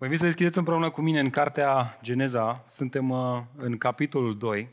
[0.00, 2.64] Vă invit să deschideți împreună cu mine în cartea Geneza.
[2.66, 4.68] Suntem uh, în capitolul 2.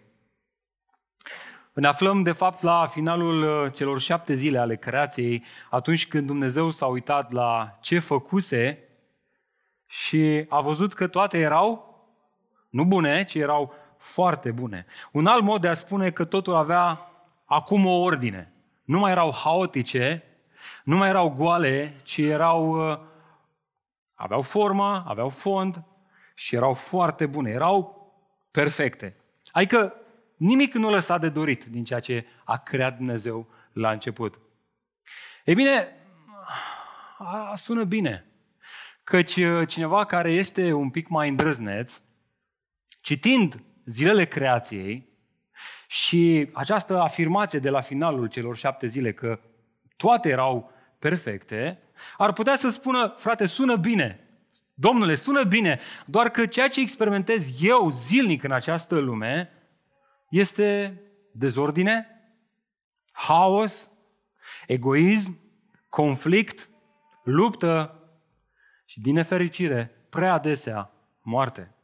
[1.73, 6.71] Ne aflăm, de fapt, la finalul uh, celor șapte zile ale creației, atunci când Dumnezeu
[6.71, 8.79] s-a uitat la ce făcuse
[9.85, 11.97] și a văzut că toate erau
[12.69, 14.85] nu bune, ci erau foarte bune.
[15.11, 17.11] Un alt mod de a spune că totul avea
[17.45, 18.53] acum o ordine.
[18.83, 20.23] Nu mai erau haotice,
[20.83, 22.97] nu mai erau goale, ci erau uh,
[24.19, 25.83] Aveau formă, aveau fond
[26.35, 28.11] și erau foarte bune, erau
[28.51, 29.15] perfecte.
[29.51, 29.93] Adică
[30.35, 34.39] nimic nu lăsa de dorit din ceea ce a creat Dumnezeu la început.
[35.45, 35.87] Ei bine,
[37.17, 38.25] a, sună bine.
[39.03, 42.01] Căci uh, cineva care este un pic mai îndrăzneț,
[43.01, 45.09] citind zilele creației
[45.87, 49.39] și această afirmație de la finalul celor șapte zile că
[49.95, 51.81] toate erau perfecte,
[52.17, 54.27] ar putea să spună, frate, sună bine.
[54.73, 59.51] Domnule, sună bine, doar că ceea ce experimentez eu zilnic în această lume
[60.29, 62.07] este dezordine,
[63.11, 63.91] haos,
[64.67, 65.39] egoism,
[65.89, 66.69] conflict,
[67.23, 68.01] luptă
[68.85, 70.91] și, din nefericire, prea adesea,
[71.21, 71.75] moarte.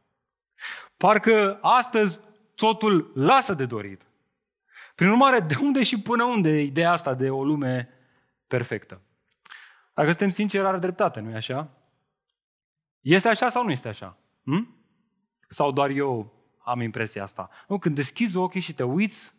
[0.97, 2.19] Parcă astăzi
[2.55, 4.01] totul lasă de dorit.
[4.95, 7.89] Prin urmare, de unde și până unde ideea asta de o lume
[8.47, 9.01] perfectă?
[9.93, 11.69] Dacă suntem sinceri, are dreptate, nu-i așa?
[13.01, 14.17] Este așa sau nu este așa?
[14.43, 14.75] Hm?
[15.47, 17.49] Sau doar eu am impresia asta?
[17.67, 19.33] Nu, când deschizi ochii și te uiți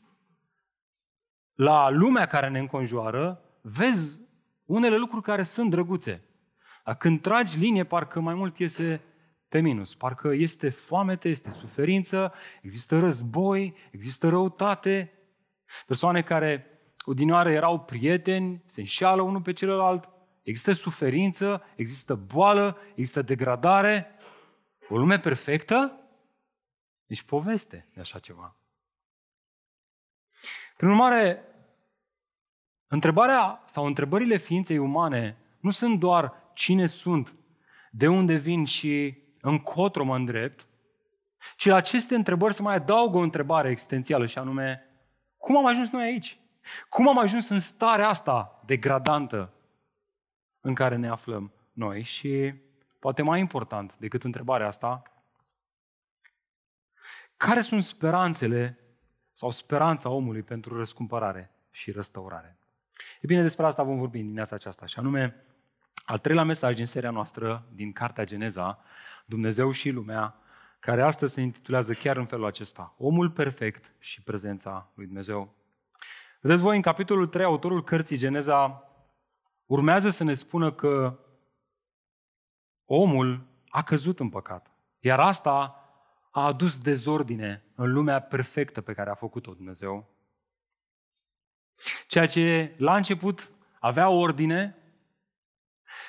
[1.55, 4.21] la lumea care ne înconjoară, vezi
[4.65, 6.23] unele lucruri care sunt drăguțe.
[6.85, 9.01] Dar când tragi linie, parcă mai mult iese
[9.49, 9.95] pe minus.
[9.95, 15.13] Parcă este foamete, este suferință, există război, există răutate.
[15.87, 16.67] Persoane care
[17.05, 20.09] odinioară erau prieteni, se înșeală unul pe celălalt,
[20.45, 24.07] Există suferință, există boală, există degradare.
[24.89, 26.01] O lume perfectă?
[27.07, 28.57] Nici poveste de așa ceva.
[30.77, 31.45] Prin urmare,
[32.87, 37.35] întrebarea sau întrebările ființei umane nu sunt doar cine sunt,
[37.91, 40.67] de unde vin și încotro mă îndrept,
[41.57, 44.89] ci la aceste întrebări să mai adaugă o întrebare existențială și anume,
[45.37, 46.39] cum am ajuns noi aici?
[46.89, 49.53] Cum am ajuns în starea asta degradantă
[50.65, 52.55] în care ne aflăm noi și,
[52.99, 55.03] poate mai important decât întrebarea asta,
[57.37, 58.79] care sunt speranțele
[59.33, 62.59] sau speranța omului pentru răscumpărare și restaurare?
[63.21, 65.45] E bine, despre asta vom vorbi în dimineața aceasta, și anume
[66.05, 68.83] al treilea mesaj din seria noastră, din Cartea Geneza,
[69.27, 70.37] Dumnezeu și lumea,
[70.81, 75.55] care astăzi se intitulează chiar în felul acesta, Omul perfect și prezența lui Dumnezeu.
[76.41, 78.89] Vedeți voi, în capitolul 3, autorul cărții Geneza
[79.67, 81.19] urmează să ne spună că
[82.85, 84.71] omul a căzut în păcat.
[84.99, 85.79] Iar asta
[86.31, 90.09] a adus dezordine în lumea perfectă pe care a făcut-o Dumnezeu.
[92.07, 94.77] Ceea ce la început avea ordine,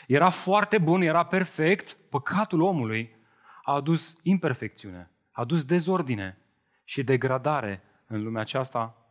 [0.07, 3.15] era foarte bun, era perfect, păcatul omului
[3.63, 6.37] a adus imperfecțiune, a adus dezordine
[6.83, 9.04] și degradare în lumea aceasta.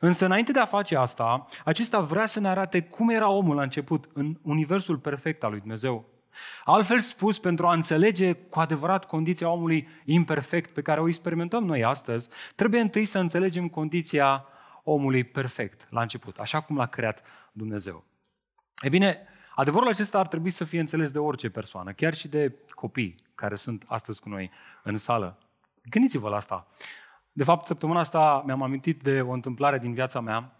[0.00, 3.62] Însă înainte de a face asta, acesta vrea să ne arate cum era omul la
[3.62, 6.08] început, în universul perfect al lui Dumnezeu.
[6.64, 11.84] Altfel spus, pentru a înțelege cu adevărat condiția omului imperfect pe care o experimentăm noi
[11.84, 14.46] astăzi, trebuie întâi să înțelegem condiția
[14.84, 17.22] omului perfect la început, așa cum l-a creat
[17.52, 18.04] Dumnezeu.
[18.80, 22.54] E bine, adevărul acesta ar trebui să fie înțeles de orice persoană, chiar și de
[22.70, 24.50] copii care sunt astăzi cu noi
[24.82, 25.38] în sală.
[25.90, 26.66] Gândiți-vă la asta.
[27.38, 30.56] De fapt, săptămâna asta mi-am amintit de o întâmplare din viața mea,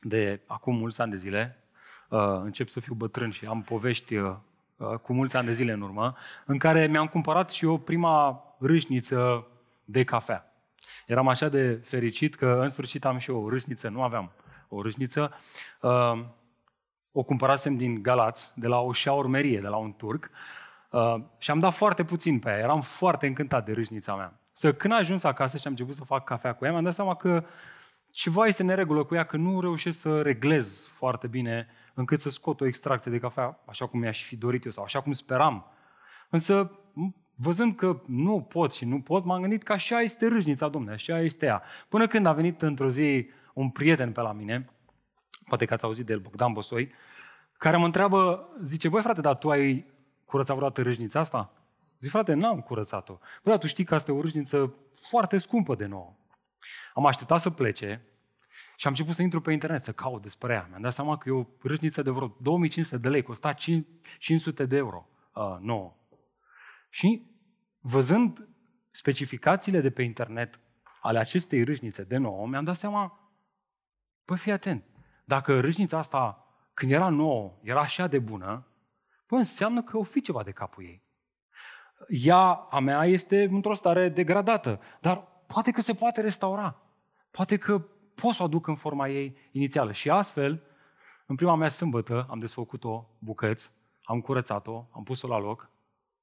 [0.00, 1.64] de acum mulți ani de zile.
[2.08, 4.34] Uh, încep să fiu bătrân și am povești uh,
[4.76, 8.44] uh, cu mulți ani de zile în urmă, în care mi-am cumpărat și eu prima
[8.58, 9.46] râșniță
[9.84, 10.52] de cafea.
[11.06, 14.32] Eram așa de fericit că în sfârșit am și eu o râșniță, nu aveam
[14.68, 15.34] o râșniță.
[17.12, 20.30] O cumpărasem din Galați, de la o șaurmerie, de la un turc,
[21.38, 22.58] și am dat foarte puțin pe ea.
[22.58, 24.32] Eram foarte încântat de râșnița mea.
[24.58, 26.94] Să când a ajuns acasă și am început să fac cafea cu ea, mi-am dat
[26.94, 27.44] seama că
[28.10, 32.60] ceva este neregulă cu ea, că nu reușesc să reglez foarte bine încât să scot
[32.60, 35.66] o extracție de cafea așa cum mi-aș fi dorit eu sau așa cum speram.
[36.30, 36.78] Însă,
[37.34, 41.20] văzând că nu pot și nu pot, m-am gândit că așa este râșnița, domnule, așa
[41.20, 41.62] este ea.
[41.88, 44.70] Până când a venit într-o zi un prieten pe la mine,
[45.48, 46.92] poate că ați auzit de el, Bogdan Bosoi,
[47.52, 49.86] care mă întreabă, zice, băi frate, dar tu ai
[50.24, 51.52] curățat vreodată râșnița asta?
[51.98, 53.18] Zic, frate, n-am curățat-o.
[53.42, 56.16] Bă, dar tu știi că asta e o râșniță foarte scumpă de nouă.
[56.94, 58.02] Am așteptat să plece
[58.76, 60.66] și am început să intru pe internet să caut despre ea.
[60.68, 63.52] Mi-am dat seama că e o râșniță de vreo 2500 de lei, costa
[64.18, 65.96] 500 de euro uh, nouă.
[66.90, 67.26] Și
[67.80, 68.48] văzând
[68.90, 70.60] specificațiile de pe internet
[71.00, 73.32] ale acestei râșnițe de nouă, mi-am dat seama,
[74.24, 74.84] păi fii atent,
[75.24, 78.66] dacă râșnița asta, când era nouă, era așa de bună,
[79.26, 81.07] păi înseamnă că o fi ceva de capul ei.
[82.08, 86.82] Ea, a mea, este într-o stare degradată, dar poate că se poate restaura.
[87.30, 87.78] Poate că
[88.14, 89.92] pot să o aduc în forma ei inițială.
[89.92, 90.62] Și astfel,
[91.26, 93.72] în prima mea sâmbătă, am desfăcut-o bucăți,
[94.02, 95.70] am curățat-o, am pus-o la loc.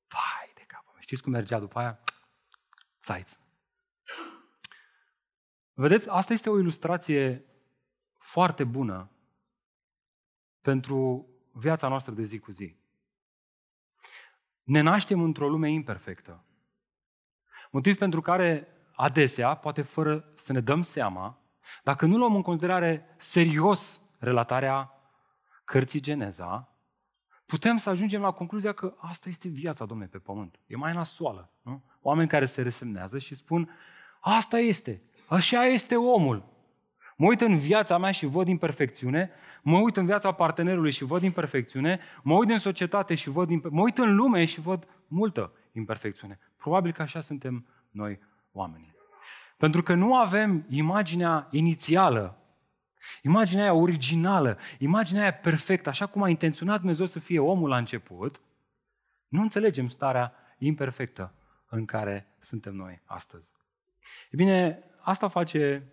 [0.08, 0.92] Vai de capă!
[1.00, 2.00] Știți cum mergea după aia?
[3.00, 3.40] Țaiț.
[5.74, 7.46] Vedeți, asta este o ilustrație
[8.18, 9.10] foarte bună
[10.62, 12.76] pentru viața noastră de zi cu zi.
[14.66, 16.44] Ne naștem într-o lume imperfectă.
[17.72, 21.40] Motiv pentru care adesea, poate fără să ne dăm seama,
[21.84, 24.92] dacă nu luăm în considerare serios relatarea
[25.66, 26.76] cărții Geneza,
[27.46, 30.60] putem să ajungem la concluzia că asta este viața, domne, pe pământ.
[30.68, 31.52] E mai nasoală.
[31.62, 31.84] Nu?
[32.02, 33.70] Oameni care se resemnează și spun,
[34.20, 36.54] asta este, așa este omul.
[37.16, 39.32] Mă uit în viața mea și văd imperfecțiune,
[39.66, 43.70] mă uit în viața partenerului și văd imperfecțiune, mă uit în societate și văd imper-
[43.70, 46.40] mă uit în lume și văd multă imperfecțiune.
[46.58, 48.20] Probabil că așa suntem noi
[48.52, 48.96] oamenii.
[49.58, 52.38] Pentru că nu avem imaginea inițială,
[53.22, 57.78] imaginea aia originală, imaginea aia perfectă, așa cum a intenționat Dumnezeu să fie omul la
[57.78, 58.42] început,
[59.28, 61.34] nu înțelegem starea imperfectă
[61.70, 63.54] în care suntem noi astăzi.
[64.32, 65.84] E bine, asta face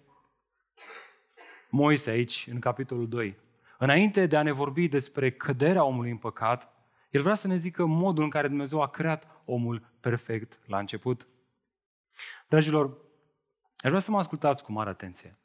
[1.71, 3.37] Moise aici, în capitolul 2.
[3.82, 6.73] Înainte de a ne vorbi despre căderea omului în păcat,
[7.11, 11.29] el vrea să ne zică modul în care Dumnezeu a creat omul perfect la început.
[12.49, 12.99] Dragilor,
[13.76, 15.38] aș vrea să mă ascultați cu mare atenție.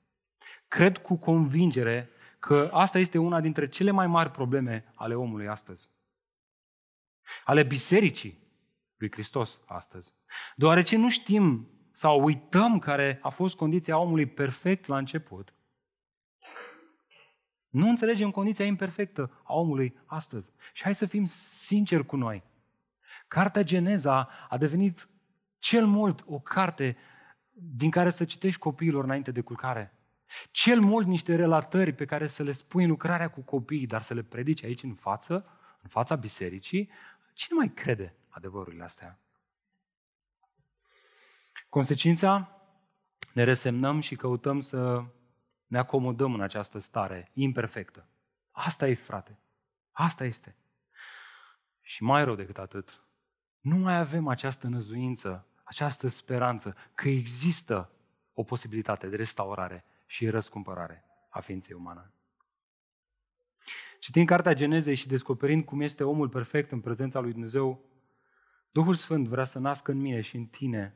[0.67, 5.91] Cred cu convingere că asta este una dintre cele mai mari probleme ale omului astăzi.
[7.43, 8.39] Ale bisericii
[8.97, 10.13] lui Hristos astăzi.
[10.55, 15.56] Deoarece nu știm sau uităm care a fost condiția omului perfect la început,
[17.69, 20.53] nu înțelegem condiția imperfectă a omului astăzi.
[20.73, 22.43] Și hai să fim sinceri cu noi.
[23.27, 25.09] Cartea Geneza a devenit
[25.57, 26.97] cel mult o carte
[27.51, 29.93] din care să citești copiilor înainte de culcare.
[30.51, 34.13] Cel mult niște relatări pe care să le spui în lucrarea cu copiii, dar să
[34.13, 35.45] le predici aici în față,
[35.81, 36.89] în fața bisericii,
[37.33, 39.19] cine mai crede adevărurile astea?
[41.69, 42.61] Consecința?
[43.33, 45.03] Ne resemnăm și căutăm să
[45.67, 48.07] ne acomodăm în această stare imperfectă.
[48.51, 49.39] Asta e, frate.
[49.91, 50.55] Asta este.
[51.81, 53.01] Și mai rău decât atât,
[53.59, 57.91] nu mai avem această năzuință, această speranță că există
[58.33, 62.11] o posibilitate de restaurare și răscumpărare a ființei umane.
[63.99, 67.81] Citind Cartea Genezei și descoperind cum este omul perfect în prezența lui Dumnezeu,
[68.71, 70.95] Duhul Sfânt vrea să nască în mine și în tine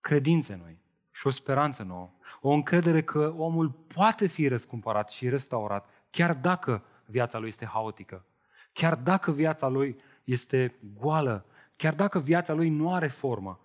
[0.00, 0.78] credințe noi
[1.10, 2.12] și o speranță nouă.
[2.40, 8.24] O încredere că omul poate fi răscumpărat și restaurat, chiar dacă viața lui este haotică,
[8.72, 11.46] chiar dacă viața lui este goală,
[11.76, 13.58] chiar dacă viața lui nu are formă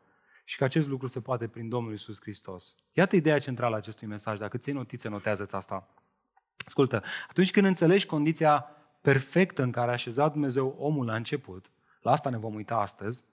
[0.50, 2.76] și că acest lucru se poate prin Domnul Isus Hristos.
[2.94, 4.40] Iată ideea centrală a acestui mesaj.
[4.40, 5.88] Dacă ții notițe, notează-ți asta.
[6.66, 8.68] Ascultă, atunci când înțelegi condiția
[9.02, 13.26] perfectă în care a așezat Dumnezeu omul la început, la asta ne vom uita astăzi,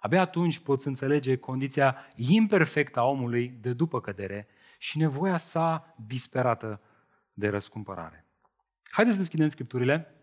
[0.00, 6.80] abia atunci poți înțelege condiția imperfectă a omului de după cădere și nevoia sa disperată
[7.32, 8.26] de răscumpărare.
[8.90, 10.14] Haideți să deschidem Scripturile.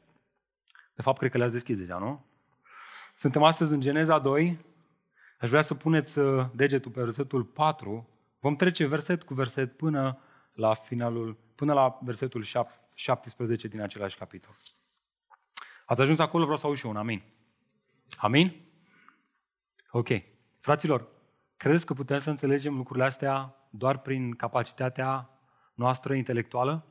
[0.95, 2.25] De fapt, cred că le-ați deschis deja, nu?
[3.13, 4.65] Suntem astăzi în Geneza 2.
[5.39, 8.09] Aș vrea să puneți uh, degetul pe versetul 4.
[8.39, 10.19] Vom trece verset cu verset până
[10.53, 12.43] la finalul, până la versetul
[12.93, 14.55] 17 din același capitol.
[15.85, 17.23] Ați ajuns acolo, vreau să aud și un amin.
[18.17, 18.55] Amin?
[19.91, 20.07] Ok.
[20.59, 21.07] Fraților,
[21.57, 25.29] credeți că putem să înțelegem lucrurile astea doar prin capacitatea
[25.73, 26.85] noastră intelectuală?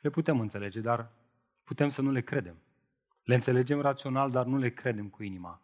[0.00, 1.10] Le putem înțelege, dar
[1.64, 2.62] putem să nu le credem.
[3.22, 5.60] Le înțelegem rațional, dar nu le credem cu inima.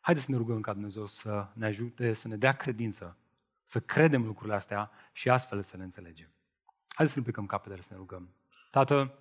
[0.00, 3.16] Haideți să ne rugăm ca Dumnezeu să ne ajute, să ne dea credință,
[3.62, 6.30] să credem lucrurile astea și astfel să le înțelegem.
[6.88, 8.34] Haideți să ne plecăm capetele să ne rugăm.
[8.70, 9.18] Tată,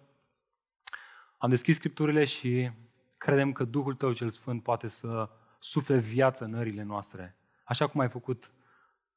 [1.37, 2.71] am deschis Scripturile și
[3.17, 7.99] credem că Duhul Tău cel Sfânt poate să sufle viață în nările noastre, așa cum
[7.99, 8.51] ai făcut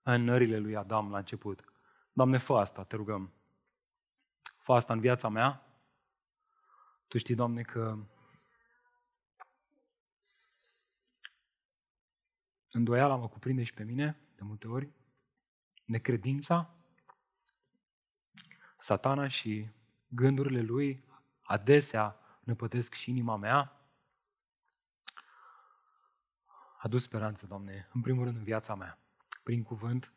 [0.02, 1.64] în nările lui Adam la început.
[2.12, 3.32] Doamne, fă asta, te rugăm.
[4.59, 5.66] Fă asta în viața mea.
[7.09, 7.99] Tu știi, Doamne, că
[12.71, 14.92] îndoiala mă cuprinde și pe mine, de multe ori,
[15.85, 16.75] necredința,
[18.78, 19.71] satana și
[20.09, 21.04] gândurile lui
[21.40, 23.76] adesea năpătesc și inima mea.
[26.78, 29.01] adus speranță, Doamne, în primul rând în viața mea,
[29.42, 30.12] prin cuvânt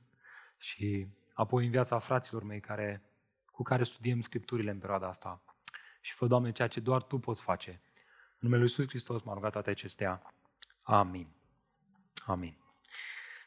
[0.58, 3.03] și apoi în viața fraților mei care,
[3.51, 5.44] cu care studiem Scripturile în perioada asta.
[6.01, 7.70] Și fă, Doamne, ceea ce doar Tu poți face.
[7.70, 10.34] În numele Lui Iisus Hristos m-a rugat toate acestea.
[10.82, 11.27] Amin.
[12.25, 12.58] Amin.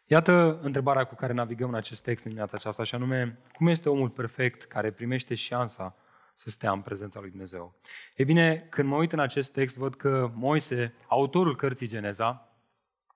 [0.07, 3.89] Iată întrebarea cu care navigăm în acest text în dimineața aceasta, și anume, cum este
[3.89, 5.97] omul perfect care primește șansa
[6.35, 7.81] să stea în prezența lui Dumnezeu?
[8.17, 12.49] E bine, când mă uit în acest text, văd că Moise, autorul cărții Geneza,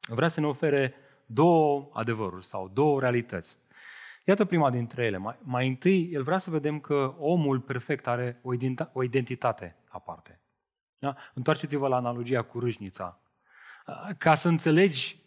[0.09, 0.95] vrea să ne ofere
[1.33, 3.57] două adevăruri sau două realități.
[4.25, 5.17] Iată prima dintre ele.
[5.17, 8.41] Mai, mai întâi, el vrea să vedem că omul perfect are
[8.93, 10.41] o identitate aparte.
[10.99, 11.17] Da?
[11.35, 13.21] Întoarceți-vă la analogia cu râșnița.
[14.19, 15.21] Ca să înțelegi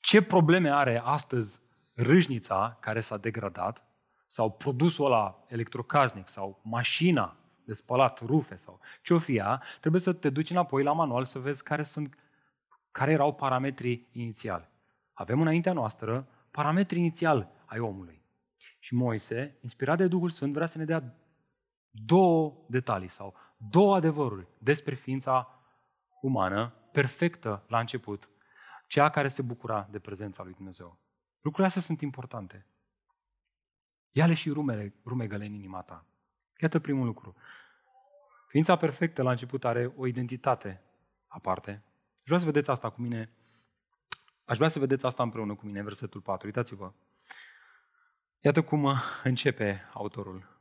[0.00, 1.60] ce probleme are astăzi
[1.94, 3.88] râșnița care s-a degradat,
[4.26, 10.00] sau produsul ăla electrocasnic, sau mașina de spălat rufe, sau ce o fi ea, trebuie
[10.00, 12.14] să te duci înapoi la manual să vezi care, sunt,
[12.98, 14.68] care erau parametrii inițiali.
[15.12, 18.22] Avem înaintea noastră parametrii inițiali ai omului.
[18.78, 21.14] Și Moise, inspirat de Duhul Sfânt, vrea să ne dea
[21.90, 25.62] două detalii sau două adevăruri despre ființa
[26.20, 28.28] umană, perfectă la început,
[28.86, 30.98] cea care se bucura de prezența lui Dumnezeu.
[31.34, 32.66] Lucrurile astea sunt importante.
[34.10, 36.06] Ia-le și rumele, rumegăle în inima ta.
[36.60, 37.34] Iată primul lucru.
[38.48, 40.82] Ființa perfectă la început are o identitate
[41.26, 41.82] aparte.
[42.28, 43.32] Aș vrea să vedeți asta cu mine.
[44.44, 46.46] Aș vrea să vedeți asta împreună cu mine, versetul 4.
[46.46, 46.92] Uitați-vă.
[48.40, 48.92] Iată cum
[49.22, 50.60] începe autorul.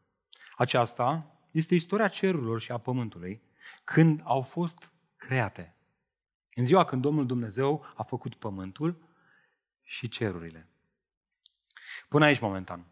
[0.56, 3.42] Aceasta este istoria cerurilor și a pământului
[3.84, 5.76] când au fost create.
[6.54, 9.02] În ziua când Domnul Dumnezeu a făcut pământul
[9.84, 10.68] și cerurile.
[12.10, 12.86] Până aici momentan.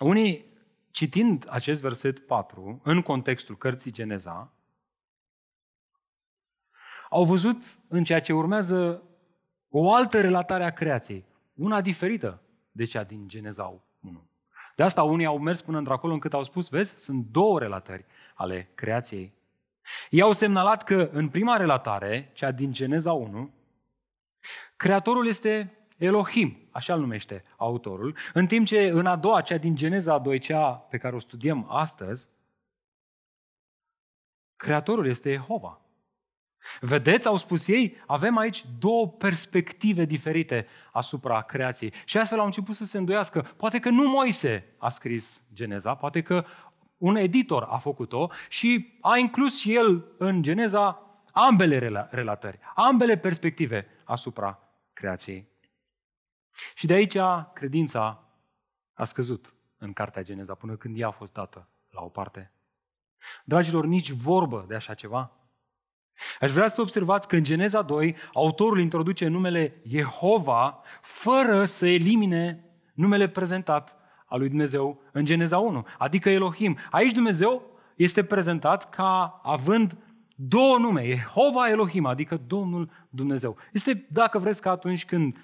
[0.00, 0.52] Unii,
[0.90, 4.52] citind acest verset 4, în contextul cărții Geneza,
[7.10, 7.56] au văzut
[7.88, 9.02] în ceea ce urmează
[9.68, 11.24] o altă relatare a creației,
[11.54, 14.22] una diferită de cea din Geneza 1.
[14.76, 18.70] De asta unii au mers până într-acolo încât au spus, vezi, sunt două relatări ale
[18.74, 19.36] creației
[20.10, 23.50] ei au semnalat că în prima relatare, cea din Geneza 1,
[24.76, 29.74] Creatorul este Elohim, așa îl numește autorul, în timp ce în a doua, cea din
[29.74, 32.28] Geneza 2, cea pe care o studiem astăzi,
[34.56, 35.80] Creatorul este Jehova.
[36.80, 41.92] Vedeți, au spus ei, avem aici două perspective diferite asupra creației.
[42.04, 43.42] Și astfel au început să se îndoiască.
[43.56, 46.44] Poate că nu Moise a scris Geneza, poate că
[46.96, 53.86] un editor a făcut-o și a inclus și el în Geneza ambele relatări, ambele perspective
[54.04, 54.58] asupra
[54.92, 55.48] creației.
[56.74, 57.16] Și de aici
[57.52, 58.24] credința
[58.92, 62.52] a scăzut în Cartea Geneza până când ea a fost dată la o parte.
[63.44, 65.37] Dragilor, nici vorbă de așa ceva.
[66.40, 72.64] Aș vrea să observați că în Geneza 2 autorul introduce numele Jehova fără să elimine
[72.94, 73.96] numele prezentat
[74.26, 76.78] al lui Dumnezeu în Geneza 1, adică Elohim.
[76.90, 79.96] Aici Dumnezeu este prezentat ca având
[80.34, 83.56] două nume, Jehova Elohim, adică Domnul Dumnezeu.
[83.72, 85.36] Este, dacă vreți, ca atunci când,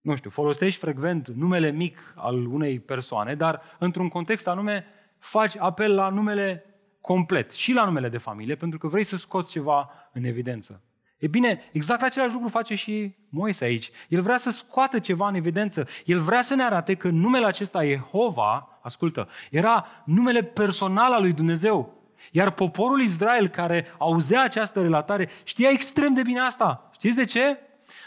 [0.00, 4.84] nu știu, folosești frecvent numele mic al unei persoane, dar într-un context anume
[5.18, 6.64] faci apel la numele
[7.00, 10.82] complet și la numele de familie, pentru că vrei să scoți ceva în evidență.
[11.18, 13.90] E bine, exact același lucru face și Moise aici.
[14.08, 15.88] El vrea să scoată ceva în evidență.
[16.04, 21.32] El vrea să ne arate că numele acesta, Jehova, ascultă, era numele personal al lui
[21.32, 21.96] Dumnezeu.
[22.32, 26.90] Iar poporul Israel care auzea această relatare știa extrem de bine asta.
[26.92, 27.58] Știți de ce?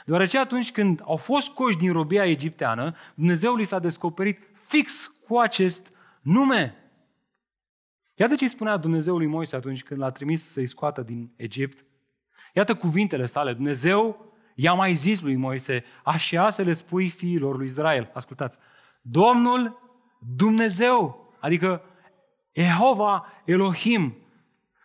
[0.06, 5.38] Deoarece atunci când au fost coși din robia egipteană, Dumnezeu li s-a descoperit fix cu
[5.38, 6.76] acest nume.
[8.22, 11.86] Iată ce spunea Dumnezeu lui Moise atunci când l-a trimis să-i scoată din Egipt
[12.54, 13.54] Iată cuvintele sale.
[13.54, 18.12] Dumnezeu i-a mai zis lui Moise, așa să le spui fiilor lui Israel.
[18.14, 18.58] Ascultați.
[19.02, 19.80] Domnul
[20.36, 21.82] Dumnezeu, adică
[22.52, 24.18] Jehova Elohim,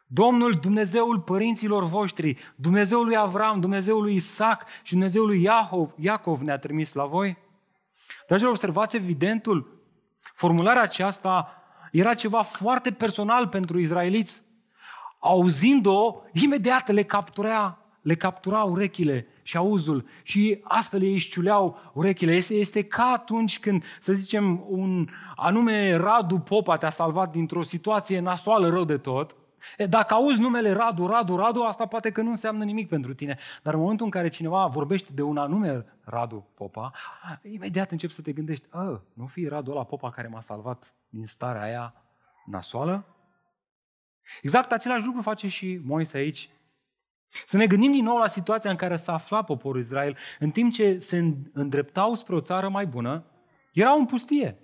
[0.06, 6.40] Domnul Dumnezeul părinților voștri, Dumnezeul lui Avram, Dumnezeul lui Isaac și Dumnezeul lui Iacov, Iacov
[6.40, 7.38] ne-a trimis la voi?
[8.26, 9.80] Dragilor, observați evidentul.
[10.18, 11.55] Formularea aceasta
[11.98, 14.42] era ceva foarte personal pentru izraeliți.
[15.18, 20.04] Auzind-o, imediat le captura, le captura urechile și auzul.
[20.22, 22.32] Și astfel ei își ciuleau urechile.
[22.32, 28.20] Este, este ca atunci când, să zicem, un anume Radu Popa te-a salvat dintr-o situație
[28.20, 29.36] nasoală rău de tot,
[29.88, 33.38] dacă auzi numele Radu, Radu, Radu, asta poate că nu înseamnă nimic pentru tine.
[33.62, 36.92] Dar în momentul în care cineva vorbește de un anume Radu Popa,
[37.42, 41.26] imediat începi să te gândești, ă, nu fi Radu ăla Popa care m-a salvat din
[41.26, 41.94] starea aia
[42.46, 43.04] nasoală?
[44.42, 46.50] Exact același lucru face și Moise aici.
[47.46, 50.72] Să ne gândim din nou la situația în care s-a aflat poporul Israel în timp
[50.72, 53.24] ce se îndreptau spre o țară mai bună,
[53.72, 54.58] erau în pustie.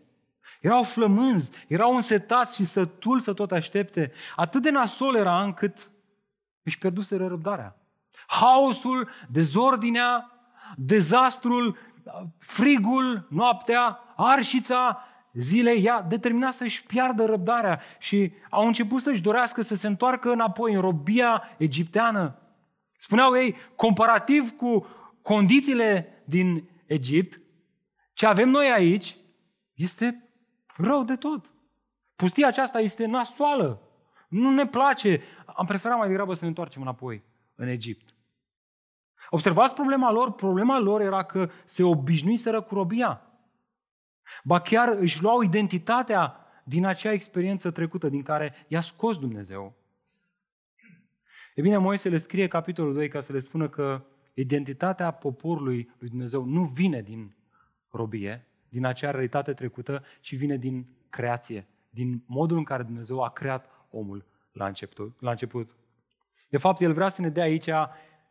[0.60, 4.12] Erau flămânzi, erau însetați și sătul să tot aștepte.
[4.36, 5.90] Atât de nasol era încât
[6.62, 7.76] își pierduseră răbdarea.
[8.26, 10.30] Haosul, dezordinea,
[10.76, 11.78] dezastrul,
[12.38, 19.74] frigul, noaptea, arșița zilei i-a determinat să-și piardă răbdarea și au început să-și dorească să
[19.74, 22.36] se întoarcă înapoi în robia egipteană.
[22.96, 24.86] Spuneau ei, comparativ cu
[25.22, 27.40] condițiile din Egipt,
[28.12, 29.16] ce avem noi aici
[29.74, 30.31] este
[30.76, 31.52] rău de tot.
[32.16, 33.82] Pustia aceasta este nasoală.
[34.28, 35.22] Nu ne place.
[35.46, 37.22] Am preferat mai degrabă să ne întoarcem înapoi
[37.54, 38.14] în Egipt.
[39.30, 40.32] Observați problema lor?
[40.32, 43.22] Problema lor era că se obișnuiseră cu robia.
[44.44, 49.74] Ba chiar își luau identitatea din acea experiență trecută din care i-a scos Dumnezeu.
[51.54, 56.08] E bine, Moise le scrie capitolul 2 ca să le spună că identitatea poporului lui
[56.08, 57.36] Dumnezeu nu vine din
[57.90, 63.30] robie, din acea realitate trecută, ci vine din creație, din modul în care Dumnezeu a
[63.30, 65.20] creat omul la început.
[65.20, 65.76] La început.
[66.50, 67.70] De fapt, El vrea să ne dea aici,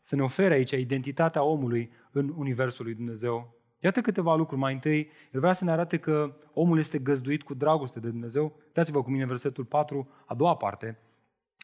[0.02, 3.56] să ne ofere aici identitatea omului în Universul lui Dumnezeu.
[3.80, 4.62] Iată câteva lucruri.
[4.62, 8.60] Mai întâi, El vrea să ne arate că omul este găzduit cu dragoste de Dumnezeu.
[8.74, 11.00] Dați-vă cu mine versetul 4, a doua parte.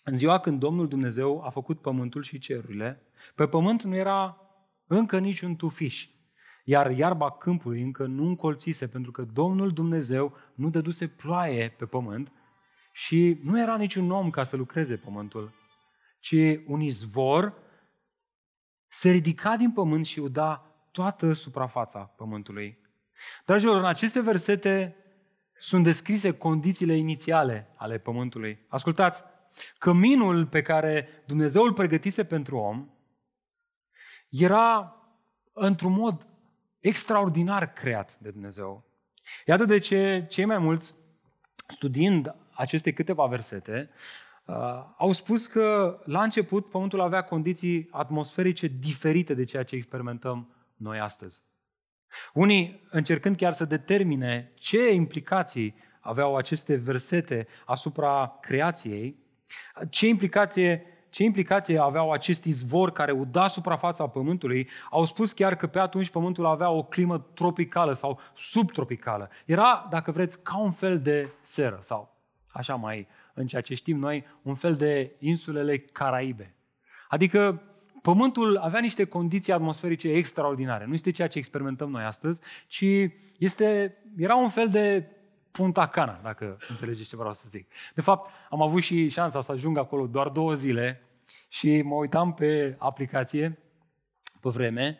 [0.03, 3.01] În ziua când Domnul Dumnezeu a făcut pământul și cerurile,
[3.35, 4.37] pe pământ nu era
[4.87, 6.09] încă niciun tufiș,
[6.69, 12.31] iar iarba câmpului încă nu încolțise, pentru că Domnul Dumnezeu nu dăduse ploaie pe pământ
[12.91, 15.53] și nu era niciun om ca să lucreze pământul,
[16.19, 17.53] ci un izvor
[18.87, 20.57] se ridica din pământ și uda
[20.91, 22.79] toată suprafața pământului.
[23.45, 24.95] Dragilor, în aceste versete
[25.57, 28.65] sunt descrise condițiile inițiale ale pământului.
[28.67, 29.23] Ascultați,
[29.77, 32.89] căminul pe care Dumnezeu îl pregătise pentru om
[34.29, 34.95] era
[35.53, 36.27] într-un mod
[36.87, 38.83] extraordinar creat de Dumnezeu.
[39.45, 40.93] Iată de ce cei mai mulți,
[41.67, 43.89] studiind aceste câteva versete,
[44.45, 44.55] uh,
[44.97, 50.99] au spus că la început Pământul avea condiții atmosferice diferite de ceea ce experimentăm noi
[50.99, 51.43] astăzi.
[52.33, 59.17] Unii încercând chiar să determine ce implicații aveau aceste versete asupra creației,
[59.89, 65.67] ce implicație, ce implicație aveau acest izvor care uda suprafața Pământului, au spus chiar că
[65.67, 69.29] pe atunci Pământul avea o climă tropicală sau subtropicală.
[69.45, 72.15] Era, dacă vreți, ca un fel de seră sau,
[72.47, 76.55] așa mai în ceea ce știm noi, un fel de insulele Caraibe.
[77.07, 77.61] Adică
[78.01, 80.85] Pământul avea niște condiții atmosferice extraordinare.
[80.85, 82.85] Nu este ceea ce experimentăm noi astăzi, ci
[83.37, 85.11] este, era un fel de
[85.57, 87.71] Punta Cana, dacă înțelegeți ce vreau să zic.
[87.93, 91.03] De fapt, am avut și șansa să ajung acolo doar două zile
[91.47, 93.57] și mă uitam pe aplicație,
[94.39, 94.99] pe vreme,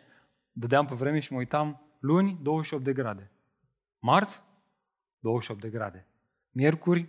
[0.52, 3.30] dădeam pe vreme și mă uitam luni 28 de grade.
[3.98, 4.42] Marți
[5.18, 6.06] 28 de grade.
[6.50, 7.08] Miercuri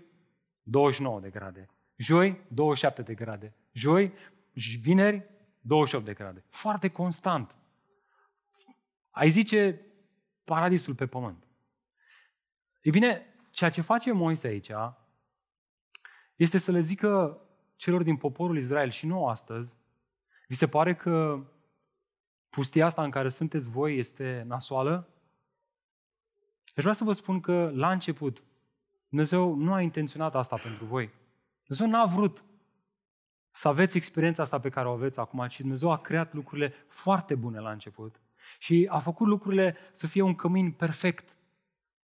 [0.63, 1.69] 29 de grade.
[1.95, 3.53] Joi 27 de grade.
[3.71, 4.13] Joi,
[4.79, 5.29] vineri
[5.61, 6.43] 28 de grade.
[6.49, 7.55] Foarte constant.
[9.09, 9.81] Ai zice
[10.43, 11.43] paradisul pe pământ.
[12.81, 14.71] Ei bine, ceea ce face Moise aici
[16.35, 17.41] este să le zică
[17.75, 19.77] celor din poporul Israel și nu astăzi,
[20.47, 21.45] vi se pare că
[22.49, 25.07] pustia asta în care sunteți voi este nasoală?
[26.75, 28.43] Aș vrea să vă spun că la început
[29.09, 31.13] Dumnezeu nu a intenționat asta pentru voi.
[31.65, 32.43] Dumnezeu n-a vrut
[33.51, 37.35] să aveți experiența asta pe care o aveți acum, ci Dumnezeu a creat lucrurile foarte
[37.35, 38.21] bune la început
[38.59, 41.37] și a făcut lucrurile să fie un cămin perfect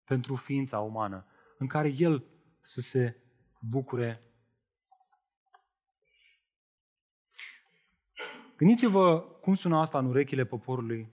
[0.05, 1.27] pentru ființa umană,
[1.65, 2.25] în care El
[2.61, 3.17] să se
[3.59, 4.23] bucure.
[8.57, 11.13] Gândiți-vă cum sună asta în urechile poporului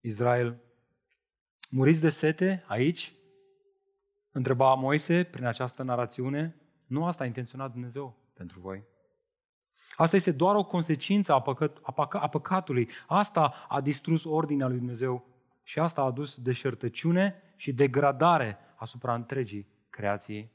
[0.00, 0.60] Israel.
[1.70, 3.12] Muriți de sete aici?
[4.30, 6.56] Întreba Moise prin această narațiune.
[6.86, 8.84] Nu asta a intenționat Dumnezeu pentru voi.
[9.96, 12.88] Asta este doar o consecință a, păcat, a, păca, a păcatului.
[13.06, 15.26] Asta a distrus ordinea lui Dumnezeu
[15.62, 20.52] și asta a adus deșertăciune și degradare asupra întregii creației.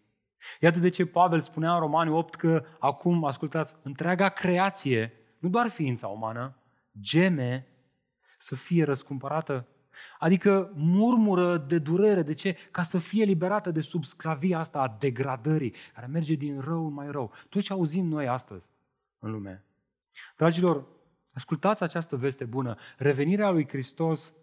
[0.60, 5.68] Iată de ce Pavel spunea în Romani 8 că acum, ascultați, întreaga creație, nu doar
[5.68, 6.58] ființa umană,
[7.00, 7.68] geme
[8.38, 9.68] să fie răscumpărată.
[10.20, 12.22] Adică murmură de durere.
[12.22, 12.58] De ce?
[12.72, 16.94] Ca să fie liberată de sub sclavia asta a degradării, care merge din rău în
[16.94, 17.32] mai rău.
[17.50, 18.72] Tot ce auzim noi astăzi
[19.20, 19.66] în lume.
[20.38, 20.86] Dragilor,
[21.34, 22.78] ascultați această veste bună.
[22.98, 24.34] Revenirea lui Hristos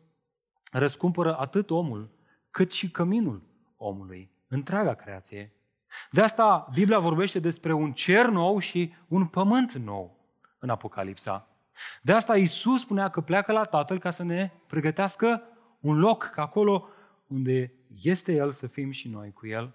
[0.73, 2.11] răscumpără atât omul,
[2.51, 3.43] cât și căminul
[3.77, 5.53] omului, întreaga creație.
[6.11, 10.15] De asta Biblia vorbește despre un cer nou și un pământ nou.
[10.59, 11.49] în Apocalipsa.
[12.03, 15.43] De asta Isus spunea că pleacă la Tatăl ca să ne pregătească
[15.81, 16.89] un loc, ca acolo
[17.27, 19.75] unde este El să fim și noi cu El.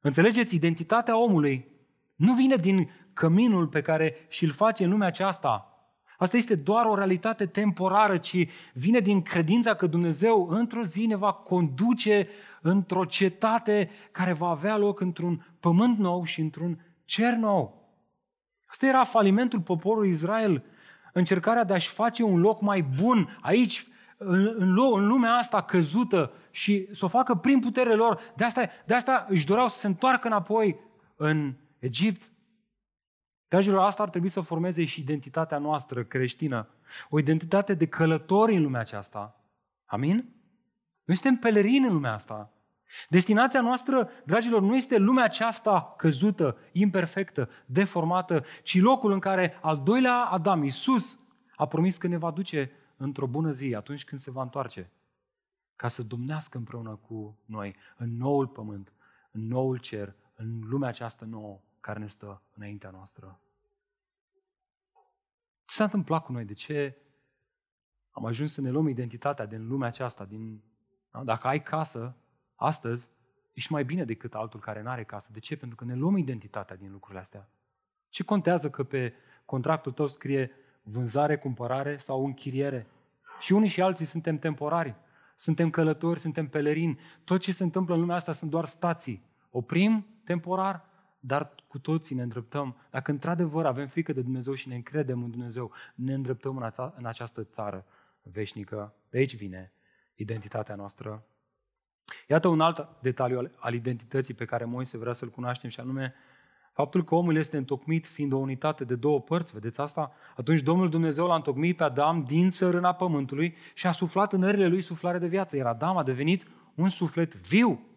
[0.00, 1.68] Înțelegeți, identitatea omului
[2.14, 5.69] nu vine din căminul pe care și-l face în lumea aceasta.
[6.20, 11.16] Asta este doar o realitate temporară, ci vine din credința că Dumnezeu într-o zi ne
[11.16, 12.28] va conduce
[12.60, 17.92] într-o cetate care va avea loc într-un pământ nou și într-un cer nou.
[18.66, 20.64] Asta era falimentul poporului Israel,
[21.12, 26.32] încercarea de a-și face un loc mai bun aici, în, în, în lumea asta căzută
[26.50, 28.20] și să o facă prin puterea lor.
[28.36, 30.80] De asta, de asta își doreau să se întoarcă înapoi
[31.16, 32.30] în Egipt.
[33.50, 36.68] Dragilor, asta ar trebui să formeze și identitatea noastră creștină.
[37.08, 39.40] O identitate de călători în lumea aceasta.
[39.84, 40.34] Amin?
[41.04, 42.52] Noi suntem pelerini în lumea asta.
[43.08, 49.82] Destinația noastră, dragilor, nu este lumea aceasta căzută, imperfectă, deformată, ci locul în care al
[49.84, 51.20] doilea Adam, Iisus,
[51.56, 54.90] a promis că ne va duce într-o bună zi, atunci când se va întoarce,
[55.76, 58.92] ca să domnească împreună cu noi în noul pământ,
[59.30, 63.40] în noul cer, în lumea aceasta nouă care ne stă înaintea noastră.
[65.64, 66.44] Ce s-a întâmplat cu noi?
[66.44, 66.96] De ce
[68.10, 70.24] am ajuns să ne luăm identitatea din lumea aceasta?
[70.24, 70.62] Din,
[71.10, 71.24] da?
[71.24, 72.16] Dacă ai casă,
[72.54, 73.10] astăzi,
[73.52, 75.30] ești mai bine decât altul care nu are casă.
[75.32, 75.56] De ce?
[75.56, 77.48] Pentru că ne luăm identitatea din lucrurile astea.
[78.08, 80.50] Ce contează că pe contractul tău scrie
[80.82, 82.86] vânzare, cumpărare sau închiriere?
[83.40, 84.94] Și unii și alții suntem temporari.
[85.34, 87.00] Suntem călători, suntem pelerini.
[87.24, 89.28] Tot ce se întâmplă în lumea asta sunt doar stații.
[89.50, 90.84] Oprim temporar,
[91.20, 92.76] dar cu toții ne îndreptăm.
[92.90, 96.56] Dacă într-adevăr avem frică de Dumnezeu și ne încredem în Dumnezeu, ne îndreptăm
[96.96, 97.86] în, această țară
[98.22, 98.94] veșnică.
[99.10, 99.72] De aici vine
[100.14, 101.24] identitatea noastră.
[102.28, 106.14] Iată un alt detaliu al identității pe care Moise vrea să-l cunoaștem și anume
[106.72, 110.12] faptul că omul este întocmit fiind o unitate de două părți, vedeți asta?
[110.36, 114.66] Atunci Domnul Dumnezeu l-a întocmit pe Adam din țărâna pământului și a suflat în ările
[114.66, 117.89] lui suflare de viață, iar Adam a devenit un suflet viu.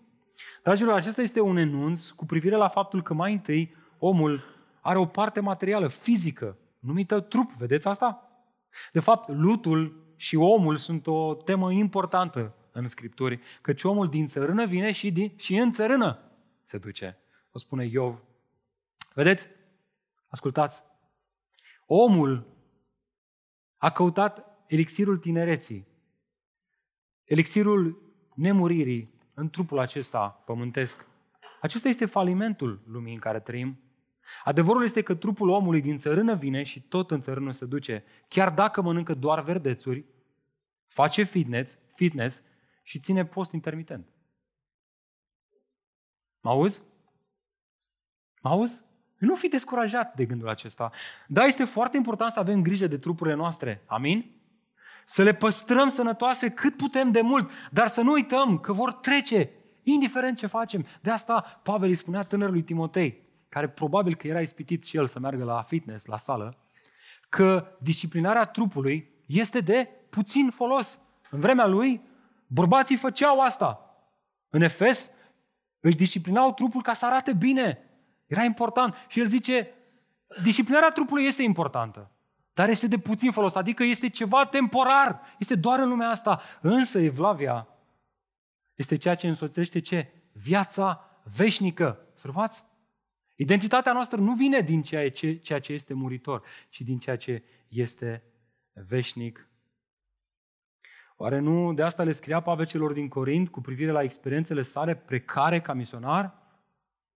[0.64, 4.42] Dragilor, acesta este un enunț cu privire la faptul că mai întâi omul
[4.82, 7.52] are o parte materială, fizică, numită trup.
[7.52, 8.28] Vedeți asta?
[8.92, 14.66] De fapt, lutul și omul sunt o temă importantă în Scripturi, căci omul din țărână
[14.66, 16.20] vine și, din, și în țărână
[16.64, 17.18] se duce.
[17.52, 18.24] O spune Iov.
[19.14, 19.48] Vedeți?
[20.28, 20.84] Ascultați.
[21.86, 22.48] Omul
[23.78, 25.88] a căutat elixirul tinereții,
[27.24, 28.02] elixirul
[28.36, 31.06] nemuririi, în trupul acesta pământesc.
[31.62, 33.80] Acesta este falimentul lumii în care trăim.
[34.44, 38.04] Adevărul este că trupul omului din țărână vine și tot în țărână se duce.
[38.28, 40.06] Chiar dacă mănâncă doar verdețuri,
[40.88, 42.44] face fitness, fitness
[42.84, 44.08] și ține post intermitent.
[46.42, 46.82] Mă auzi?
[48.42, 48.86] Mă auzi?
[49.18, 50.92] Nu fi descurajat de gândul acesta.
[51.28, 53.84] Da, este foarte important să avem grijă de trupurile noastre.
[53.86, 54.43] Amin?
[55.06, 59.50] Să le păstrăm sănătoase cât putem de mult, dar să nu uităm că vor trece,
[59.84, 60.86] indiferent ce facem.
[61.02, 65.20] De asta Pavel îi spunea tânărului Timotei, care probabil că era ispitit și el să
[65.20, 66.58] meargă la fitness, la sală,
[67.30, 71.02] că disciplinarea trupului este de puțin folos.
[71.30, 72.02] În vremea lui,
[72.48, 73.98] bărbații făceau asta.
[74.50, 75.12] În Efes,
[75.80, 77.90] își disciplinau trupul ca să arate bine.
[78.28, 78.96] Era important.
[79.08, 79.74] Și el zice,
[80.44, 82.12] disciplinarea trupului este importantă.
[82.54, 86.42] Dar este de puțin folos, adică este ceva temporar, este doar în lumea asta.
[86.62, 87.68] Însă Evlavia
[88.74, 90.12] este ceea ce însoțește ce?
[90.32, 92.08] Viața veșnică.
[92.12, 92.64] Observați?
[93.36, 97.44] Identitatea noastră nu vine din ceea ce, ceea ce este muritor, ci din ceea ce
[97.70, 98.24] este
[98.88, 99.48] veșnic.
[101.18, 104.96] Oare nu de asta le scria Pavel celor din Corint cu privire la experiențele sale
[104.96, 106.42] precare ca misionar?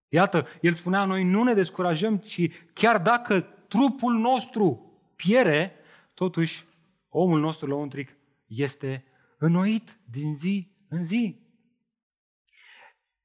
[0.08, 4.87] Iată, el spunea, noi nu ne descurajăm, ci chiar dacă trupul nostru
[5.18, 5.74] piere,
[6.14, 6.66] totuși
[7.10, 9.06] omul nostru lăuntric este
[9.38, 11.46] înnoit din zi în zi.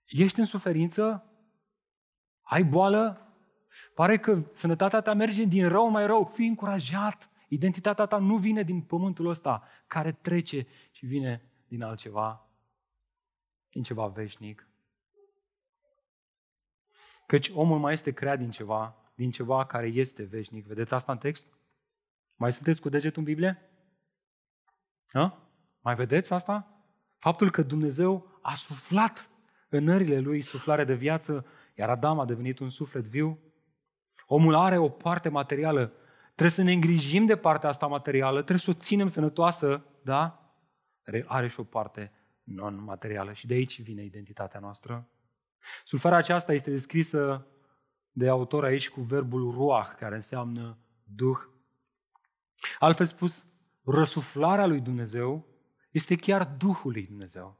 [0.04, 1.26] Ești în suferință?
[2.40, 3.26] Ai boală?
[3.94, 6.24] Pare că sănătatea ta merge din rău mai rău.
[6.24, 7.30] Fii încurajat.
[7.48, 12.50] Identitatea ta nu vine din pământul ăsta care trece și vine din altceva,
[13.70, 14.66] din ceva veșnic.
[17.26, 20.66] Căci omul mai este creat din ceva, din ceva care este veșnic.
[20.66, 21.61] Vedeți asta în text?
[22.42, 23.70] Mai sunteți cu degetul în Biblie?
[25.06, 25.48] Ha?
[25.80, 26.84] Mai vedeți asta?
[27.18, 29.30] Faptul că Dumnezeu a suflat
[29.68, 33.38] în nările lui suflare de viață, iar Adam a devenit un suflet viu.
[34.26, 35.92] Omul are o parte materială.
[36.24, 40.52] Trebuie să ne îngrijim de partea asta materială, trebuie să o ținem sănătoasă, da?
[41.26, 45.08] Are și o parte non-materială și de aici vine identitatea noastră.
[45.84, 47.46] Sulfarea aceasta este descrisă
[48.10, 51.50] de autor aici cu verbul ruach, care înseamnă duh
[52.78, 53.46] Altfel spus,
[53.84, 55.46] răsuflarea lui Dumnezeu
[55.90, 57.56] este chiar Duhul lui Dumnezeu.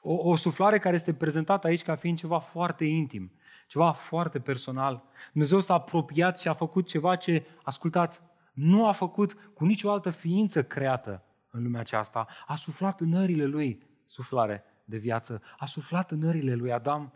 [0.00, 3.32] O, o suflare care este prezentată aici ca fiind ceva foarte intim,
[3.66, 5.02] ceva foarte personal.
[5.32, 10.10] Dumnezeu s-a apropiat și a făcut ceva ce, ascultați, nu a făcut cu nicio altă
[10.10, 12.26] ființă creată în lumea aceasta.
[12.46, 15.42] A suflat în nările lui suflare de viață.
[15.58, 17.12] A suflat în nările lui Adam.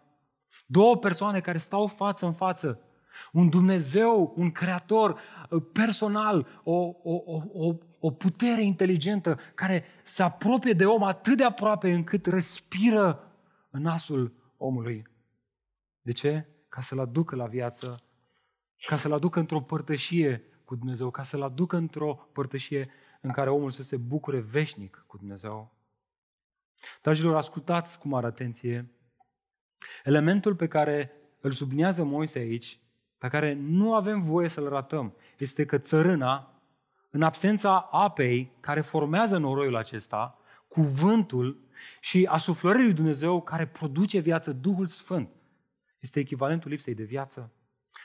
[0.67, 2.81] Două persoane care stau față în față.
[3.33, 5.21] Un Dumnezeu, un creator
[5.51, 7.23] uh, personal, o, o,
[7.53, 13.33] o, o putere inteligentă care se apropie de om atât de aproape încât respiră
[13.71, 15.07] în nasul omului.
[16.01, 16.47] De ce?
[16.69, 17.97] Ca să-l aducă la viață,
[18.87, 23.71] ca să-l aducă într-o părtășie cu Dumnezeu, ca să-l aducă într-o părtășie în care omul
[23.71, 25.75] să se bucure veșnic cu Dumnezeu.
[27.03, 28.91] Dragilor, ascultați cu mare atenție.
[30.05, 32.81] Elementul pe care îl subliniază Moise aici,
[33.23, 36.61] pe care nu avem voie să-l ratăm, este că țărâna,
[37.11, 41.69] în absența apei care formează noroiul acesta, cuvântul
[42.01, 45.29] și asuflării lui Dumnezeu care produce viață, Duhul Sfânt,
[45.99, 47.53] este echivalentul lipsei de viață.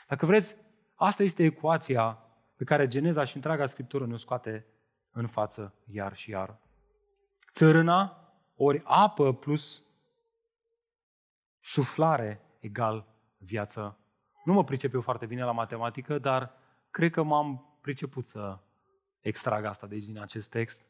[0.08, 0.56] Dacă vreți,
[0.94, 2.18] asta este ecuația
[2.56, 4.66] pe care Geneza și întreaga Scriptură ne scoate
[5.10, 6.58] în față iar și iar.
[7.52, 9.86] Țărâna ori apă plus
[11.60, 13.06] suflare egal
[13.38, 13.97] viață.
[14.48, 16.52] Nu mă pricep eu foarte bine la matematică, dar
[16.90, 18.58] cred că m-am priceput să
[19.20, 20.86] extrag asta de aici din acest text.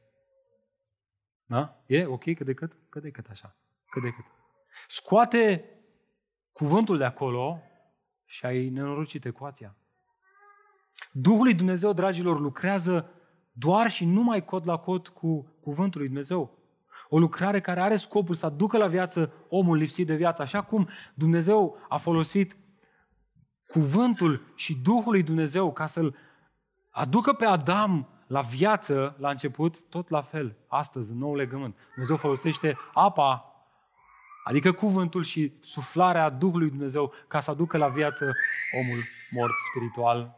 [1.46, 1.82] Da?
[1.86, 2.76] E ok cât de cât?
[2.88, 3.56] Cât de cât așa.
[3.90, 4.24] Cât de cât.
[4.88, 5.64] Scoate
[6.52, 7.60] cuvântul de acolo
[8.24, 9.76] și ai nenorocit ecuația.
[11.12, 13.10] Duhul lui Dumnezeu, dragilor, lucrează
[13.52, 16.58] doar și numai cod la cod cu cuvântul lui Dumnezeu.
[17.08, 20.88] O lucrare care are scopul să aducă la viață omul lipsit de viață, așa cum
[21.14, 22.56] Dumnezeu a folosit
[23.68, 26.16] cuvântul și Duhul lui Dumnezeu ca să-l
[26.90, 31.76] aducă pe Adam la viață la început, tot la fel, astăzi, în nou legământ.
[31.90, 33.52] Dumnezeu folosește apa,
[34.44, 38.32] adică cuvântul și suflarea Duhului Dumnezeu ca să aducă la viață
[38.80, 38.98] omul
[39.30, 40.36] mort spiritual.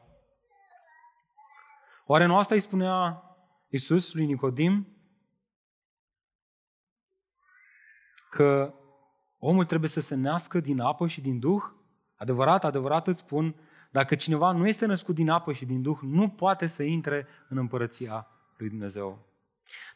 [2.07, 3.23] Oare nu asta îi spunea
[3.69, 4.89] Iisus lui Nicodim?
[8.31, 8.75] Că
[9.39, 11.63] omul trebuie să se nască din apă și din Duh?
[12.21, 13.55] Adevărat, adevărat îți spun,
[13.91, 17.57] dacă cineva nu este născut din apă și din Duh, nu poate să intre în
[17.57, 19.19] împărăția lui Dumnezeu.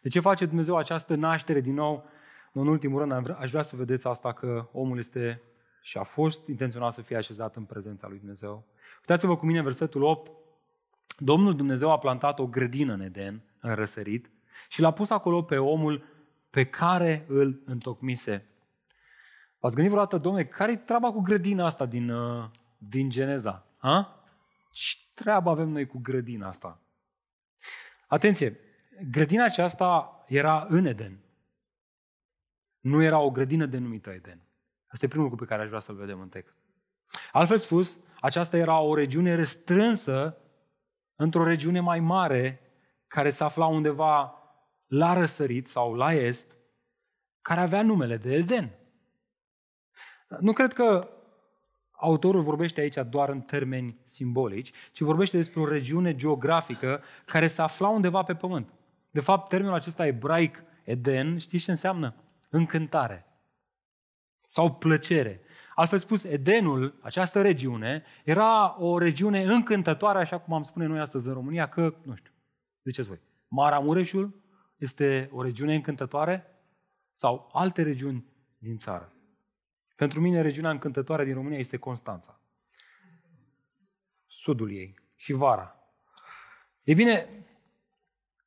[0.02, 2.04] De ce face Dumnezeu această naștere din nou?
[2.52, 5.42] În ultimul rând, aș vrea să vedeți asta că omul este
[5.82, 8.64] și a fost intenționat să fie așezat în prezența lui Dumnezeu.
[8.98, 10.30] Uitați-vă cu mine versetul 8.
[11.18, 14.30] Domnul Dumnezeu a plantat o grădină în Eden, în răsărit,
[14.68, 16.04] și l-a pus acolo pe omul
[16.50, 18.46] pe care îl întocmise.
[19.64, 23.66] V-ați gândit vreodată, domnule, care-i treaba cu grădina asta din, uh, din Geneza?
[23.78, 24.24] Ha?
[24.72, 26.80] Ce treabă avem noi cu grădina asta?
[28.06, 28.60] Atenție,
[29.10, 31.18] grădina aceasta era în Eden.
[32.80, 34.40] Nu era o grădină denumită Eden.
[34.86, 36.58] Asta e primul lucru pe care aș vrea să-l vedem în text.
[37.32, 40.36] Altfel spus, aceasta era o regiune restrânsă
[41.16, 42.60] într-o regiune mai mare
[43.06, 44.34] care se afla undeva
[44.86, 46.56] la răsărit sau la est,
[47.42, 48.78] care avea numele de Eden.
[50.40, 51.08] Nu cred că
[51.90, 57.62] autorul vorbește aici doar în termeni simbolici, ci vorbește despre o regiune geografică care se
[57.62, 58.72] afla undeva pe pământ.
[59.10, 62.14] De fapt, termenul acesta ebraic, Eden, știți ce înseamnă?
[62.50, 63.26] Încântare.
[64.46, 65.40] Sau plăcere.
[65.74, 71.28] Altfel spus, Edenul, această regiune, era o regiune încântătoare, așa cum am spune noi astăzi
[71.28, 72.32] în România, că, nu știu,
[72.84, 74.42] ziceți voi, Maramureșul
[74.76, 76.46] este o regiune încântătoare
[77.10, 78.24] sau alte regiuni
[78.58, 79.12] din țară.
[79.94, 82.40] Pentru mine, regiunea încântătoare din România este Constanța.
[84.26, 85.78] Sudul ei și vara.
[86.82, 87.46] E bine,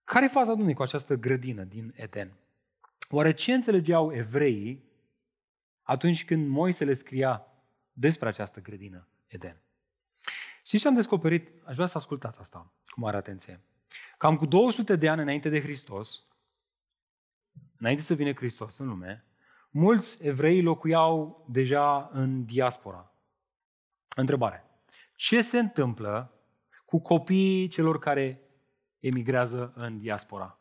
[0.03, 2.33] care e faza Dumnezeu cu această grădină din Eden?
[3.09, 4.83] Oare ce înțelegeau evreii
[5.81, 7.47] atunci când Moise le scria
[7.91, 9.61] despre această grădină Eden?
[10.63, 11.49] Și ce am descoperit?
[11.65, 13.61] Aș vrea să ascultați asta cu mare atenție.
[14.17, 16.27] Cam cu 200 de ani înainte de Hristos,
[17.77, 19.25] înainte să vină Hristos în lume,
[19.69, 23.11] mulți evrei locuiau deja în diaspora.
[24.15, 24.65] Întrebare.
[25.15, 26.31] Ce se întâmplă
[26.85, 28.41] cu copiii celor care
[28.99, 30.59] emigrează în diaspora?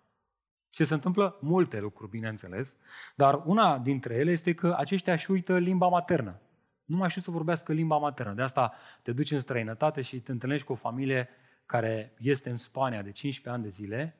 [0.70, 1.38] Ce se întâmplă?
[1.40, 2.78] Multe lucruri, bineînțeles,
[3.14, 6.40] dar una dintre ele este că aceștia își uită limba maternă.
[6.84, 8.32] Nu mai știu să vorbească limba maternă.
[8.32, 11.28] De asta te duci în străinătate și te întâlnești cu o familie
[11.66, 14.16] care este în Spania de 15 ani de zile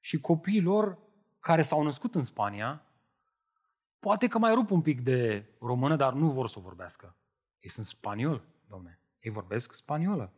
[0.00, 0.98] și copiii lor
[1.40, 2.82] care s-au născut în Spania
[4.00, 7.16] Poate că mai rup un pic de română, dar nu vor să o vorbească.
[7.58, 9.00] Ei sunt spaniol, domne.
[9.20, 10.32] Ei vorbesc spaniolă.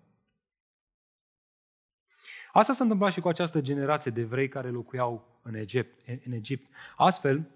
[2.53, 6.09] Asta s-a întâmplat și cu această generație de evrei care locuiau în Egipt.
[6.25, 6.73] În Egipt.
[6.97, 7.49] Astfel,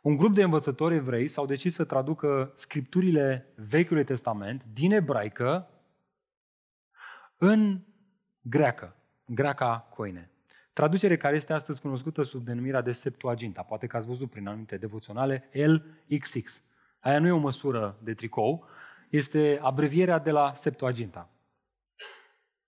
[0.00, 5.70] un grup de învățători evrei s-au decis să traducă scripturile Vechiului Testament din ebraică
[7.36, 7.80] în
[8.40, 10.30] greacă, greaca coine.
[10.76, 13.62] Traducere care este astăzi cunoscută sub denumirea de Septuaginta.
[13.62, 16.62] Poate că ați văzut prin anumite devoționale LXX.
[17.00, 18.68] Aia nu e o măsură de tricou,
[19.10, 21.30] este abrevierea de la Septuaginta.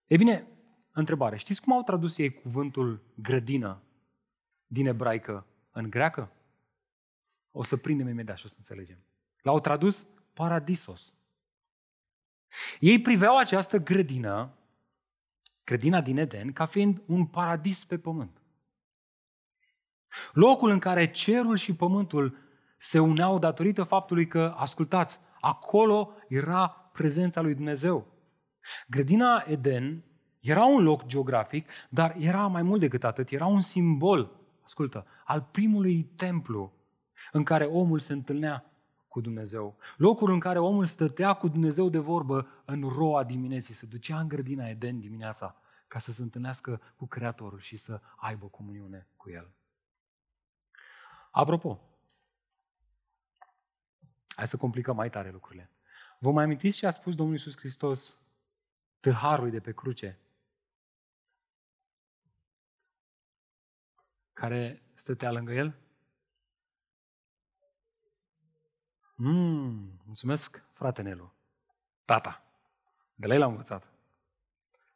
[0.06, 0.46] E bine,
[0.92, 1.36] întrebare.
[1.36, 3.82] Știți cum au tradus ei cuvântul grădină
[4.66, 6.32] din ebraică în greacă?
[7.50, 8.98] O să prindem imediat și o să înțelegem.
[9.42, 11.14] L-au tradus paradisos.
[12.80, 14.57] Ei priveau această grădină,
[15.68, 18.42] grădina din Eden, ca fiind un paradis pe pământ.
[20.32, 22.36] Locul în care cerul și pământul
[22.78, 28.06] se uneau datorită faptului că, ascultați, acolo era prezența lui Dumnezeu.
[28.86, 30.04] Grădina Eden
[30.40, 35.48] era un loc geografic, dar era mai mult decât atât, era un simbol, ascultă, al
[35.50, 36.72] primului templu
[37.32, 38.67] în care omul se întâlnea
[39.08, 39.76] cu Dumnezeu.
[39.96, 44.28] Locul în care omul stătea cu Dumnezeu de vorbă în roa dimineții, se ducea în
[44.28, 45.56] grădina Eden dimineața
[45.88, 49.50] ca să se întâlnească cu Creatorul și să aibă comuniune cu El.
[51.30, 51.80] Apropo,
[54.28, 55.70] hai să complicăm mai tare lucrurile.
[56.18, 58.20] Vă mai amintiți ce a spus Domnul Iisus Hristos
[59.00, 60.18] tâharului de pe cruce?
[64.32, 65.87] Care stătea lângă el?
[69.20, 71.32] Mm, mulțumesc, frate Nelu.
[72.04, 72.42] Tata.
[73.14, 73.92] De la el am învățat.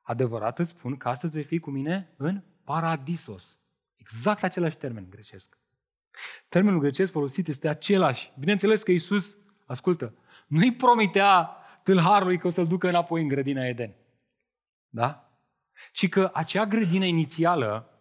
[0.03, 3.61] Adevărat îți spun că astăzi vei fi cu mine în paradisos.
[3.97, 5.59] Exact același termen grecesc.
[6.49, 8.33] Termenul grecesc folosit este același.
[8.39, 10.15] Bineînțeles că Iisus, ascultă,
[10.47, 13.95] nu-i promitea tâlharului că o să-l ducă înapoi în grădina Eden.
[14.89, 15.33] Da?
[15.93, 18.01] Ci că acea grădină inițială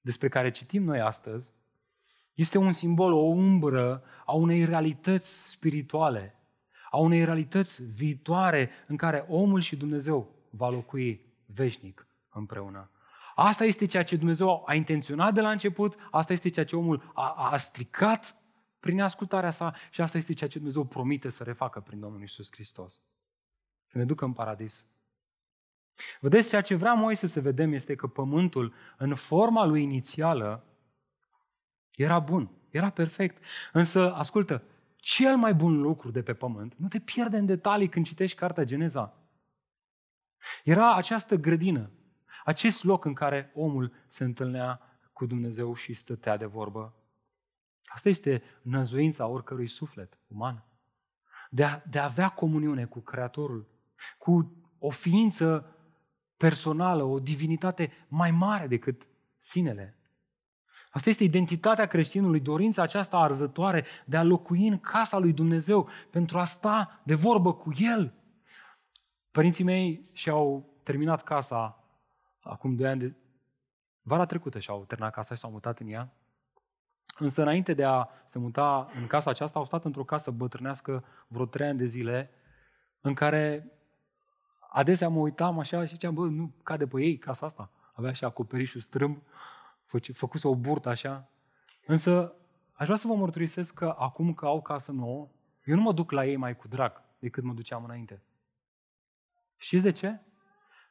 [0.00, 1.52] despre care citim noi astăzi
[2.34, 6.36] este un simbol, o umbră a unei realități spirituale,
[6.90, 12.90] a unei realități viitoare în care omul și Dumnezeu va locui veșnic împreună.
[13.34, 17.10] Asta este ceea ce Dumnezeu a intenționat de la început, asta este ceea ce omul
[17.14, 18.36] a, a stricat
[18.80, 22.48] prin ascultarea sa și asta este ceea ce Dumnezeu promite să refacă prin Domnul Isus
[22.52, 23.00] Hristos.
[23.84, 24.86] Să ne ducă în paradis.
[26.20, 30.64] Vedeți, ceea ce vrea Moise să vedem este că pământul, în forma lui inițială,
[31.96, 33.44] era bun, era perfect.
[33.72, 34.62] Însă, ascultă,
[34.96, 38.64] cel mai bun lucru de pe pământ, nu te pierde în detalii când citești cartea
[38.64, 39.16] Geneza.
[40.64, 41.90] Era această grădină,
[42.44, 44.80] acest loc în care omul se întâlnea
[45.12, 46.94] cu Dumnezeu și stătea de vorbă.
[47.84, 50.64] Asta este năzuința oricărui suflet uman.
[51.50, 53.66] De a, de a avea comuniune cu Creatorul,
[54.18, 55.76] cu o ființă
[56.36, 59.96] personală, o divinitate mai mare decât sinele.
[60.92, 66.38] Asta este identitatea creștinului, dorința aceasta arzătoare de a locui în casa lui Dumnezeu pentru
[66.38, 68.12] a sta de vorbă cu El.
[69.30, 71.84] Părinții mei și-au terminat casa
[72.40, 73.14] acum doi ani de...
[74.02, 76.12] Vara trecută și-au terminat casa și s-au mutat în ea.
[77.18, 81.46] Însă înainte de a se muta în casa aceasta, au stat într-o casă bătrânească vreo
[81.46, 82.30] trei ani de zile,
[83.00, 83.72] în care
[84.70, 87.70] adesea mă uitam așa și ziceam, bă, nu cade pe ei casa asta.
[87.92, 89.22] Avea și acoperișul strâmb,
[90.12, 91.30] făcuse o burtă așa.
[91.86, 92.34] Însă
[92.72, 95.30] aș vrea să vă mărturisesc că acum că au casă nouă,
[95.64, 98.22] eu nu mă duc la ei mai cu drag decât mă duceam înainte.
[99.56, 100.20] Știți de ce?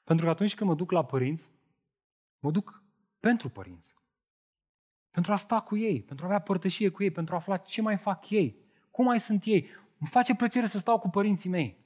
[0.03, 1.51] Pentru că atunci când mă duc la părinți,
[2.39, 2.83] mă duc
[3.19, 3.95] pentru părinți.
[5.11, 7.81] Pentru a sta cu ei, pentru a avea părtășie cu ei, pentru a afla ce
[7.81, 8.57] mai fac ei,
[8.91, 9.69] cum mai sunt ei.
[9.99, 11.79] Îmi face plăcere să stau cu părinții mei.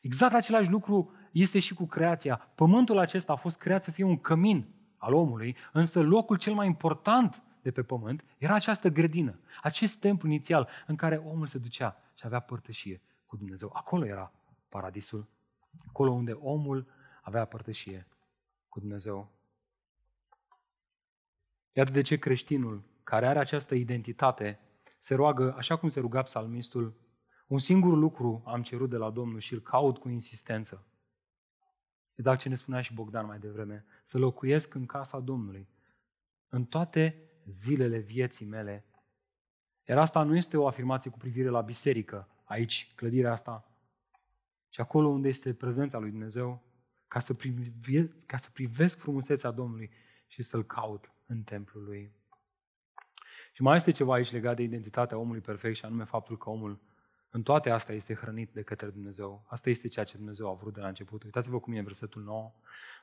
[0.00, 2.36] Exact același lucru este și cu creația.
[2.36, 6.66] Pământul acesta a fost creat să fie un cămin al omului, însă locul cel mai
[6.66, 11.96] important de pe pământ era această grădină, acest templu inițial în care omul se ducea
[12.14, 13.70] și avea părtășie cu Dumnezeu.
[13.74, 14.32] Acolo era
[14.68, 15.26] paradisul,
[15.88, 16.86] acolo unde omul
[17.22, 18.06] avea părtășie
[18.68, 19.30] cu Dumnezeu.
[21.72, 24.60] Iată de ce creștinul care are această identitate
[24.98, 26.94] se roagă, așa cum se ruga psalmistul,
[27.46, 30.84] un singur lucru am cerut de la Domnul și îl caut cu insistență.
[32.16, 35.68] Exact ce ne spunea și Bogdan mai devreme, să locuiesc în casa Domnului
[36.48, 38.84] în toate zilele vieții mele.
[39.88, 43.70] Iar asta nu este o afirmație cu privire la biserică, aici, clădirea asta,
[44.68, 46.62] ci acolo unde este prezența lui Dumnezeu,
[47.08, 49.90] ca să, privesc, ca să privesc frumusețea Domnului
[50.26, 52.12] și să-L caut în templul Lui.
[53.52, 56.80] Și mai este ceva aici legat de identitatea omului perfect și anume faptul că omul
[57.36, 59.44] în toate astea este hrănit de către Dumnezeu.
[59.48, 61.22] Asta este ceea ce Dumnezeu a vrut de la început.
[61.22, 62.52] Uitați-vă cum e versetul 9.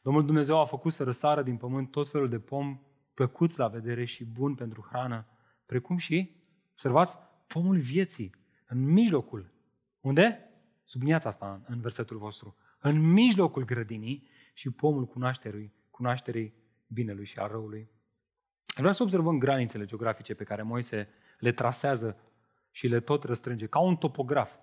[0.04, 2.80] Domnul Dumnezeu a făcut să răsară din pământ tot felul de pom
[3.14, 5.26] plăcuți la vedere și buni pentru hrană,
[5.66, 6.36] precum și,
[6.72, 7.18] observați,
[7.48, 8.36] pomul vieții,
[8.68, 9.52] în mijlocul.
[10.00, 10.50] Unde?
[10.84, 12.56] Subliniați asta în versetul vostru.
[12.80, 16.54] În mijlocul grădinii și pomul cunoașterii, cunoașterii
[16.88, 17.90] binelui și a răului.
[18.76, 21.10] Vreau să observăm granițele geografice pe care Moise
[21.40, 22.18] le trasează
[22.74, 24.56] și le tot răstrânge, ca un topograf,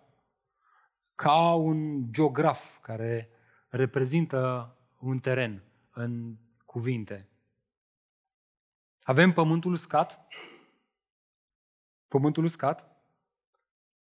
[1.14, 3.30] ca un geograf care
[3.68, 7.28] reprezintă un teren în cuvinte.
[9.02, 10.26] Avem pământul uscat,
[12.08, 12.86] pământul uscat,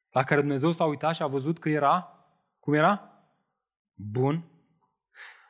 [0.09, 2.25] la care Dumnezeu s-a uitat și a văzut că era,
[2.59, 3.23] cum era?
[3.93, 4.43] Bun.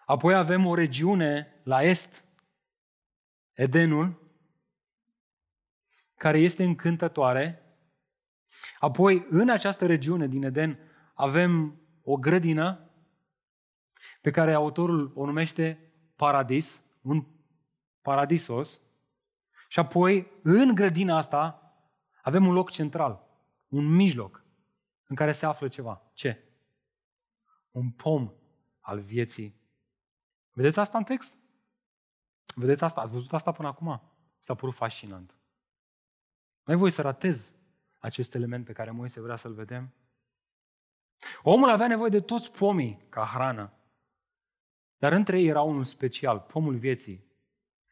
[0.05, 2.23] Apoi avem o regiune la est,
[3.53, 4.23] Edenul,
[6.15, 7.64] care este încântătoare.
[8.79, 10.79] Apoi, în această regiune din Eden,
[11.13, 12.89] avem o grădină
[14.21, 17.25] pe care autorul o numește paradis, un
[18.01, 18.81] paradisos.
[19.67, 21.73] Și apoi, în grădina asta,
[22.21, 23.27] avem un loc central,
[23.67, 24.45] un mijloc,
[25.07, 26.11] în care se află ceva.
[26.13, 26.43] Ce?
[27.71, 28.31] Un pom
[28.79, 29.61] al vieții.
[30.51, 31.37] Vedeți asta în text?
[32.55, 33.01] Vedeți asta?
[33.01, 34.01] Ați văzut asta până acum?
[34.39, 35.35] S-a părut fascinant.
[36.63, 37.55] Mai voi să ratez
[38.05, 39.93] acest element pe care Moise vrea să-l vedem?
[41.41, 43.69] Omul avea nevoie de toți pomii ca hrană.
[44.97, 47.25] Dar între ei era unul special, pomul vieții.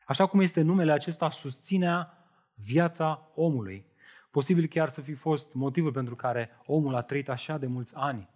[0.06, 2.18] Așa cum este numele acesta, susținea
[2.54, 3.86] viața omului.
[4.32, 8.30] Posibil chiar să fi fost motivul pentru care omul a trăit așa de mulți ani,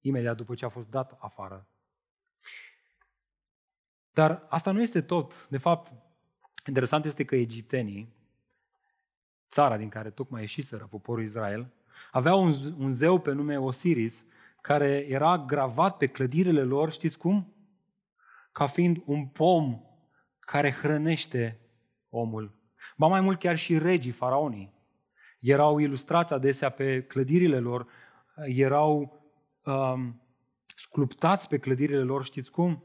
[0.00, 1.68] imediat după ce a fost dat afară.
[4.10, 5.48] Dar asta nu este tot.
[5.48, 5.92] De fapt,
[6.66, 8.17] interesant este că egiptenii,
[9.50, 11.72] țara din care tocmai ieșiseră poporul Israel,
[12.10, 14.26] aveau un, un zeu pe nume Osiris,
[14.60, 17.52] care era gravat pe clădirile lor, știți cum?
[18.52, 19.80] Ca fiind un pom
[20.38, 21.60] care hrănește
[22.08, 22.56] omul.
[22.96, 24.72] Ba mai mult chiar și regii, faraonii.
[25.40, 27.86] Erau ilustrați adesea pe clădirile lor,
[28.44, 29.20] erau
[29.64, 30.22] um,
[30.76, 32.84] sculptați pe clădirile lor, știți cum?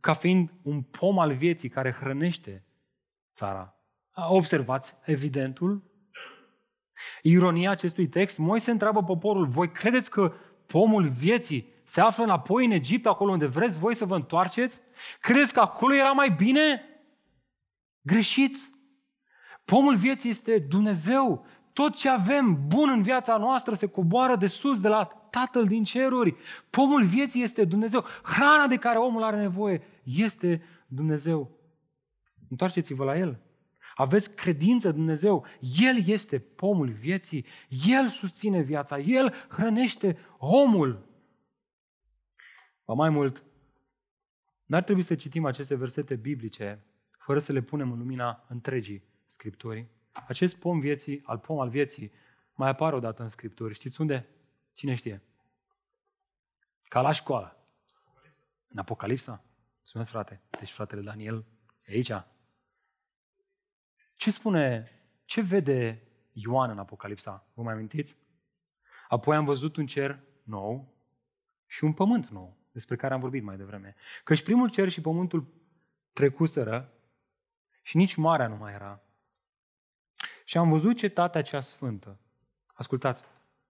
[0.00, 2.64] Ca fiind un pom al vieții care hrănește
[3.34, 3.77] țara.
[4.26, 5.82] Observați evidentul?
[7.22, 10.32] Ironia acestui text, Moise întreabă poporul, voi credeți că
[10.66, 14.80] pomul vieții se află înapoi în Egipt, acolo unde vreți voi să vă întoarceți?
[15.20, 16.82] Credeți că acolo era mai bine?
[18.00, 18.70] Greșiți!
[19.64, 21.46] Pomul vieții este Dumnezeu.
[21.72, 25.84] Tot ce avem bun în viața noastră se coboară de sus, de la Tatăl din
[25.84, 26.36] ceruri.
[26.70, 28.04] Pomul vieții este Dumnezeu.
[28.22, 31.50] Hrana de care omul are nevoie este Dumnezeu.
[32.48, 33.47] Întoarceți-vă la El.
[33.98, 35.46] Aveți credință în Dumnezeu.
[35.78, 37.46] El este pomul vieții.
[37.86, 38.98] El susține viața.
[38.98, 41.06] El hrănește omul.
[42.84, 43.42] Ba mai mult,
[44.64, 46.84] n-ar trebui să citim aceste versete biblice
[47.18, 49.88] fără să le punem în lumina întregii Scripturii.
[50.12, 52.12] Acest pom vieții, al pom al vieții,
[52.54, 53.74] mai apare odată în Scripturi.
[53.74, 54.28] Știți unde?
[54.72, 55.22] Cine știe?
[56.82, 57.56] Ca la școală.
[58.68, 59.44] În Apocalipsa?
[59.76, 60.40] Mulțumesc, frate.
[60.58, 61.44] Deci fratele Daniel
[61.84, 62.12] e aici.
[64.18, 64.90] Ce spune,
[65.24, 66.02] ce vede
[66.32, 67.46] Ioan în Apocalipsa?
[67.54, 68.16] Vă mai amintiți?
[69.08, 70.94] Apoi am văzut un cer nou
[71.66, 73.94] și un pământ nou, despre care am vorbit mai devreme.
[74.24, 75.46] Căci primul cer și pământul
[76.12, 76.92] trecuseră
[77.82, 79.02] și nici marea nu mai era.
[80.44, 82.18] Și am văzut cetatea cea sfântă.
[82.66, 83.24] Ascultați,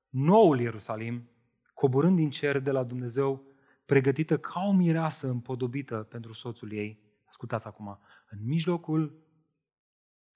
[0.09, 1.29] noul Ierusalim,
[1.75, 3.43] coborând din cer de la Dumnezeu,
[3.85, 7.01] pregătită ca o mireasă împodobită pentru soțul ei.
[7.25, 9.27] Ascultați acum, în mijlocul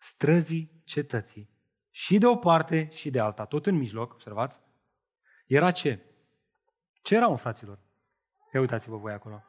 [0.02, 1.50] străzii cetății,
[1.90, 4.60] și de o parte și de alta, tot în mijloc, observați,
[5.46, 6.00] era ce?
[7.02, 7.78] Ce era, mă, fraților?
[8.52, 9.42] Ia uitați-vă voi acolo.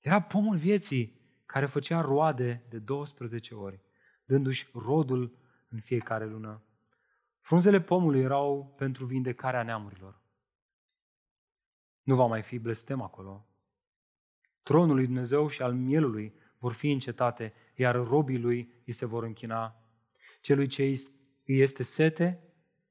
[0.00, 3.80] Era pomul vieții care făcea roade de 12 ori,
[4.24, 6.62] dându-și rodul în fiecare lună.
[7.40, 10.20] Frunzele pomului erau pentru vindecarea neamurilor.
[12.02, 13.46] Nu va mai fi blestem acolo.
[14.62, 19.24] Tronul lui Dumnezeu și al mielului vor fi încetate, iar robii lui îi se vor
[19.24, 19.76] închina.
[20.40, 22.42] Celui ce îi este sete,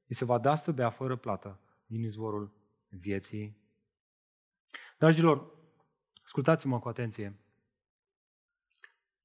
[0.06, 2.52] îi se va da să bea fără plată din izvorul
[2.88, 3.56] vieții.
[4.98, 5.50] Dragilor,
[6.24, 7.36] ascultați-mă cu atenție.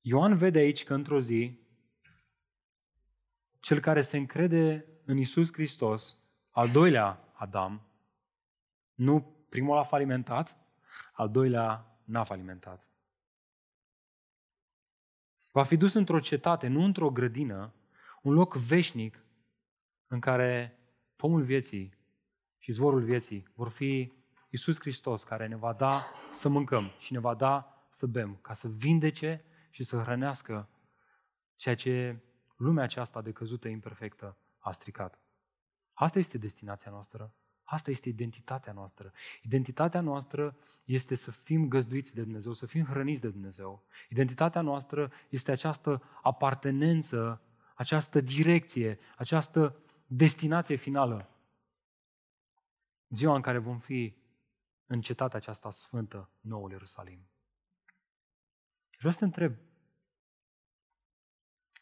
[0.01, 1.59] Ioan vede aici că într-o zi,
[3.59, 7.87] cel care se încrede în Isus Hristos, al doilea Adam,
[8.93, 10.57] nu primul a falimentat,
[11.13, 12.89] al doilea n-a falimentat.
[15.57, 17.73] Va fi dus într-o cetate, nu într-o grădină,
[18.21, 19.25] un loc veșnic
[20.07, 20.79] în care
[21.15, 21.97] pomul vieții
[22.57, 24.13] și zvorul vieții vor fi
[24.49, 26.01] Iisus Hristos care ne va da
[26.31, 30.69] să mâncăm și ne va da să bem, ca să vindece și să hrănească
[31.55, 32.23] ceea ce
[32.55, 35.19] lumea aceasta de căzută imperfectă a stricat.
[35.93, 37.33] Asta este destinația noastră.
[37.69, 39.13] Asta este identitatea noastră.
[39.41, 43.83] Identitatea noastră este să fim găzduiți de Dumnezeu, să fim hrăniți de Dumnezeu.
[44.09, 47.41] Identitatea noastră este această apartenență,
[47.75, 51.29] această direcție, această destinație finală.
[53.09, 54.15] Ziua în care vom fi
[54.85, 57.29] în cetatea aceasta sfântă, Noul Ierusalim.
[58.97, 59.55] Vreau să te întreb,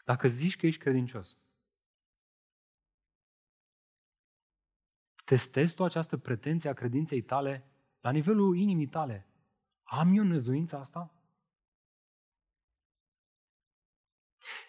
[0.05, 1.37] dacă zici că ești credincios,
[5.25, 7.65] Testezi tu această pretenție a credinței tale
[8.01, 9.27] la nivelul inimii tale.
[9.83, 11.13] Am eu năzuința asta?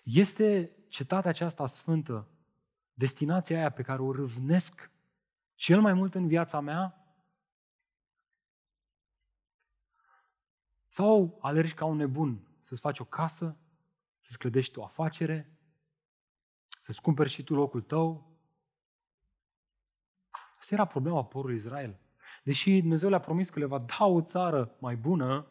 [0.02, 2.28] Este cetatea aceasta sfântă,
[2.94, 4.90] destinația aia pe care o râvnesc
[5.54, 7.00] cel mai mult în viața mea?
[10.86, 13.56] Sau alergi ca un nebun să-ți faci o casă,
[14.20, 15.58] să-ți clădești o afacere,
[16.80, 18.35] să-ți cumperi și tu locul tău,
[20.58, 21.96] Asta era problema poporului Israel.
[22.42, 25.46] Deși Dumnezeu le-a promis că le va da o țară mai bună,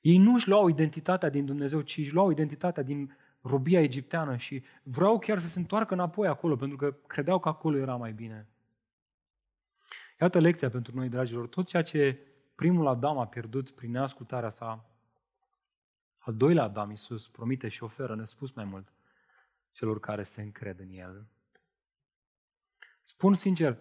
[0.00, 4.62] ei nu își luau identitatea din Dumnezeu, ci își luau identitatea din robia egipteană și
[4.82, 8.48] vreau chiar să se întoarcă înapoi acolo, pentru că credeau că acolo era mai bine.
[10.20, 11.46] Iată lecția pentru noi, dragilor.
[11.46, 12.18] Tot ceea ce
[12.54, 14.90] primul Adam a pierdut prin neascultarea sa,
[16.18, 18.92] al doilea Adam, Iisus, promite și oferă nespus mai mult
[19.70, 21.26] celor care se încred în El.
[23.06, 23.78] Spun sincer,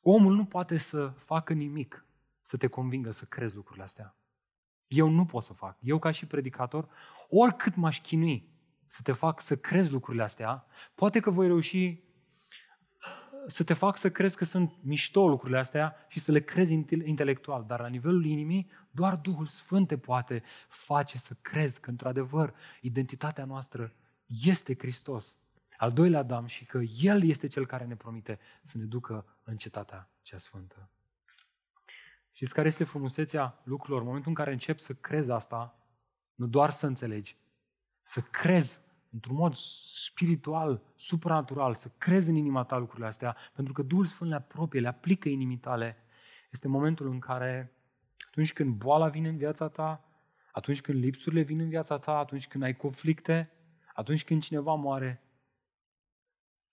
[0.00, 2.06] omul nu poate să facă nimic
[2.42, 4.16] să te convingă să crezi lucrurile astea.
[4.86, 5.76] Eu nu pot să fac.
[5.80, 6.88] Eu ca și predicator,
[7.28, 8.48] oricât m-aș chinui
[8.86, 12.02] să te fac să crezi lucrurile astea, poate că voi reuși
[13.46, 16.72] să te fac să crezi că sunt mișto lucrurile astea și să le crezi
[17.04, 22.54] intelectual, dar la nivelul inimii, doar Duhul Sfânt te poate face să crezi că, într-adevăr,
[22.80, 23.92] identitatea noastră
[24.26, 25.40] este Hristos
[25.76, 29.56] al doilea Adam și că El este Cel care ne promite să ne ducă în
[29.56, 30.90] cetatea cea sfântă.
[32.32, 34.00] Știți care este frumusețea lucrurilor?
[34.00, 35.78] În momentul în care încep să crezi asta,
[36.34, 37.36] nu doar să înțelegi,
[38.00, 43.82] să crezi într-un mod spiritual, supranatural, să crezi în inima ta lucrurile astea, pentru că
[43.82, 45.96] Duhul Sfânt le apropie, le aplică inimii tale,
[46.50, 47.72] este momentul în care,
[48.26, 50.04] atunci când boala vine în viața ta,
[50.52, 53.50] atunci când lipsurile vin în viața ta, atunci când ai conflicte,
[53.94, 55.21] atunci când cineva moare,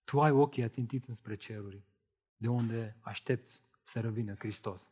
[0.10, 1.84] tu ai ochii ațintiți înspre ceruri,
[2.38, 4.92] de unde aștepți să revină Hristos.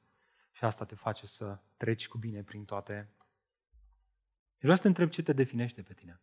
[0.52, 2.94] Și asta te face să treci cu bine prin toate.
[2.94, 6.22] Eu vreau să te întreb ce te definește pe tine.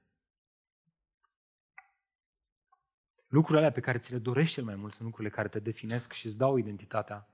[3.27, 6.13] Lucrurile alea pe care ți le dorești cel mai mult sunt lucrurile care te definesc
[6.13, 7.29] și îți dau identitatea.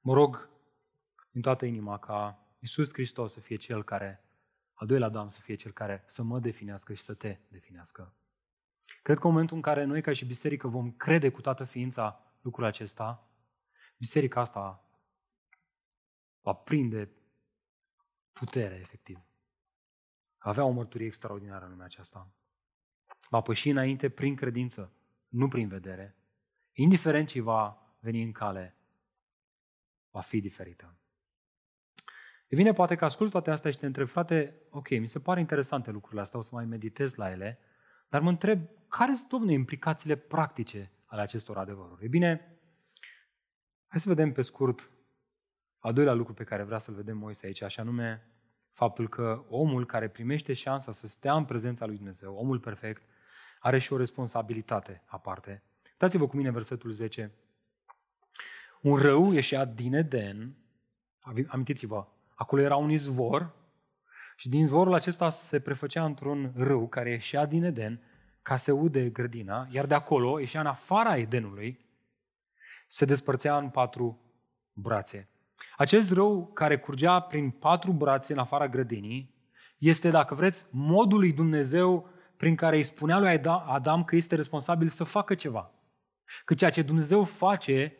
[0.00, 0.48] Mă rog
[1.30, 4.24] din toată inima ca Iisus Hristos să fie Cel care,
[4.72, 8.14] al doilea Adam să fie Cel care să mă definească și să te definească.
[9.02, 12.34] Cred că în momentul în care noi ca și biserică vom crede cu toată ființa
[12.40, 13.28] lucrul acesta,
[13.96, 14.84] biserica asta
[16.40, 17.10] va prinde
[18.32, 19.16] putere, efectiv.
[20.38, 22.32] Va avea o mărturie extraordinară în lumea aceasta.
[23.28, 24.92] Va păși înainte prin credință,
[25.28, 26.16] nu prin vedere.
[26.72, 28.76] Indiferent ce va veni în cale,
[30.10, 30.96] va fi diferită.
[32.48, 35.40] E bine, poate că ascult toate astea și te întreb, frate, ok, mi se pare
[35.40, 37.58] interesante lucrurile astea, o să mai meditez la ele,
[38.12, 42.04] dar mă întreb, care sunt, domnule, implicațiile practice ale acestor adevăruri?
[42.04, 42.58] E bine,
[43.86, 44.90] hai să vedem pe scurt
[45.78, 48.26] al doilea lucru pe care vrea să-l vedem Moise aici, așa nume
[48.72, 53.02] faptul că omul care primește șansa să stea în prezența lui Dumnezeu, omul perfect,
[53.60, 55.62] are și o responsabilitate aparte.
[55.96, 57.32] Dați-vă cu mine versetul 10.
[58.80, 60.56] Un rău ieșea din Eden,
[61.46, 63.54] amintiți-vă, acolo era un izvor
[64.36, 68.00] și din zvorul acesta se prefăcea într-un râu care ieșea din Eden
[68.42, 71.80] ca să ude grădina, iar de acolo ieșea în afara Edenului,
[72.88, 74.20] se despărțea în patru
[74.72, 75.28] brațe.
[75.76, 79.34] Acest râu care curgea prin patru brațe în afara grădinii
[79.78, 84.88] este, dacă vreți, modul lui Dumnezeu prin care îi spunea lui Adam că este responsabil
[84.88, 85.70] să facă ceva.
[86.44, 87.96] Că ceea ce Dumnezeu face,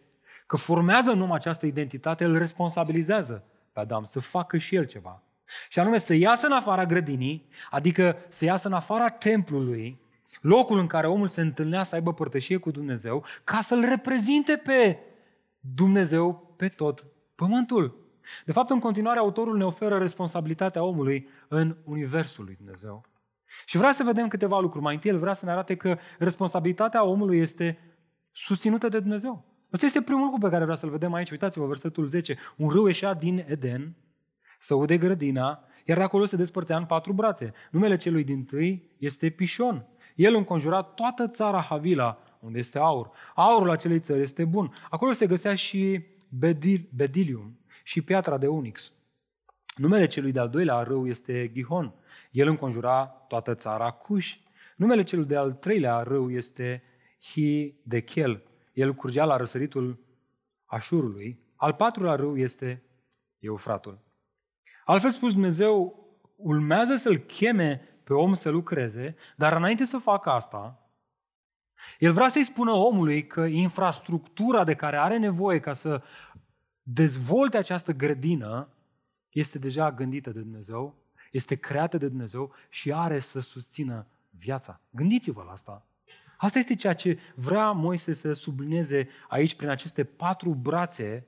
[0.47, 5.23] că formează în om această identitate, îl responsabilizează pe Adam să facă și el ceva.
[5.69, 10.01] Și anume să iasă în afara grădinii, adică să iasă în afara templului,
[10.41, 14.99] locul în care omul se întâlnea să aibă părtășie cu Dumnezeu, ca să-L reprezinte pe
[15.61, 18.01] Dumnezeu pe tot pământul.
[18.45, 23.05] De fapt, în continuare, autorul ne oferă responsabilitatea omului în Universul lui Dumnezeu.
[23.67, 24.85] Și vrea să vedem câteva lucruri.
[24.85, 27.79] Mai întâi, el vrea să ne arate că responsabilitatea omului este
[28.31, 29.45] susținută de Dumnezeu.
[29.73, 31.31] Ăsta este primul lucru pe care vreau să-l vedem aici.
[31.31, 32.39] Uitați-vă, versetul 10.
[32.57, 33.95] Un râu ieșea din Eden,
[34.63, 37.53] să ude grădina, iar de acolo se despărțea în patru brațe.
[37.71, 39.87] Numele celui din tâi este Pișon.
[40.15, 43.11] El înconjura toată țara Havila, unde este aur.
[43.35, 44.75] Aurul acelei țări este bun.
[44.91, 48.93] Acolo se găsea și bedil, bedilium și piatra de unix.
[49.77, 51.95] Numele celui de-al doilea râu este Gihon.
[52.31, 54.37] El înconjura toată țara Cuș.
[54.77, 56.83] Numele celui de-al treilea râu este
[57.21, 58.43] Hidechel.
[58.73, 59.99] El curgea la răsăritul
[60.65, 61.39] Așurului.
[61.57, 62.83] Al patrulea râu este
[63.39, 64.11] Eufratul.
[64.85, 66.07] Altfel spus, Dumnezeu
[66.37, 70.83] urmează să-l cheme pe om să lucreze, dar înainte să facă asta,
[71.99, 76.03] el vrea să-i spună omului că infrastructura de care are nevoie ca să
[76.83, 78.69] dezvolte această grădină
[79.31, 80.95] este deja gândită de Dumnezeu,
[81.31, 84.81] este creată de Dumnezeu și are să susțină viața.
[84.91, 85.87] Gândiți-vă la asta.
[86.37, 91.27] Asta este ceea ce vrea Moise să sublinieze aici prin aceste patru brațe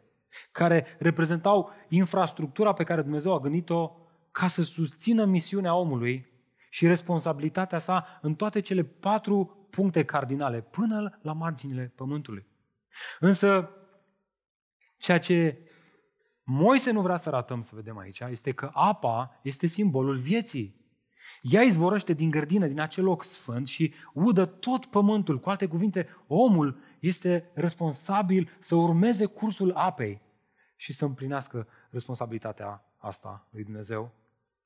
[0.52, 3.96] care reprezentau infrastructura pe care Dumnezeu a gândit-o
[4.32, 6.32] ca să susțină misiunea omului
[6.70, 12.46] și responsabilitatea sa în toate cele patru puncte cardinale, până la marginile pământului.
[13.20, 13.70] Însă,
[14.96, 15.58] ceea ce
[16.46, 20.82] Moise nu vrea să ratăm să vedem aici este că apa este simbolul vieții.
[21.42, 25.40] Ea izvorăște din grădină, din acel loc sfânt și udă tot pământul.
[25.40, 30.20] Cu alte cuvinte, omul este responsabil să urmeze cursul apei
[30.76, 34.10] și să împlinească responsabilitatea asta lui Dumnezeu.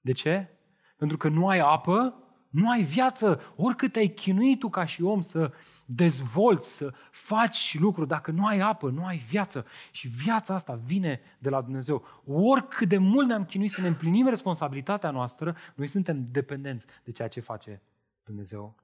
[0.01, 0.49] De ce?
[0.97, 3.41] Pentru că nu ai apă, nu ai viață.
[3.57, 5.53] Oricât te-ai chinuit tu ca și om să
[5.87, 9.67] dezvolți, să faci lucruri, dacă nu ai apă, nu ai viață.
[9.91, 12.05] Și viața asta vine de la Dumnezeu.
[12.27, 17.29] Oricât de mult ne-am chinuit să ne împlinim responsabilitatea noastră, noi suntem dependenți de ceea
[17.29, 17.83] ce face
[18.25, 18.75] Dumnezeu.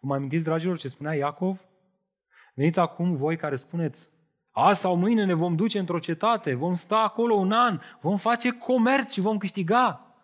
[0.00, 1.60] Vă mai amintiți, dragilor, ce spunea Iacov?
[2.54, 4.08] Veniți acum voi care spuneți,
[4.50, 8.50] azi sau mâine ne vom duce într-o cetate, vom sta acolo un an, vom face
[8.50, 10.16] comerț și vom câștiga.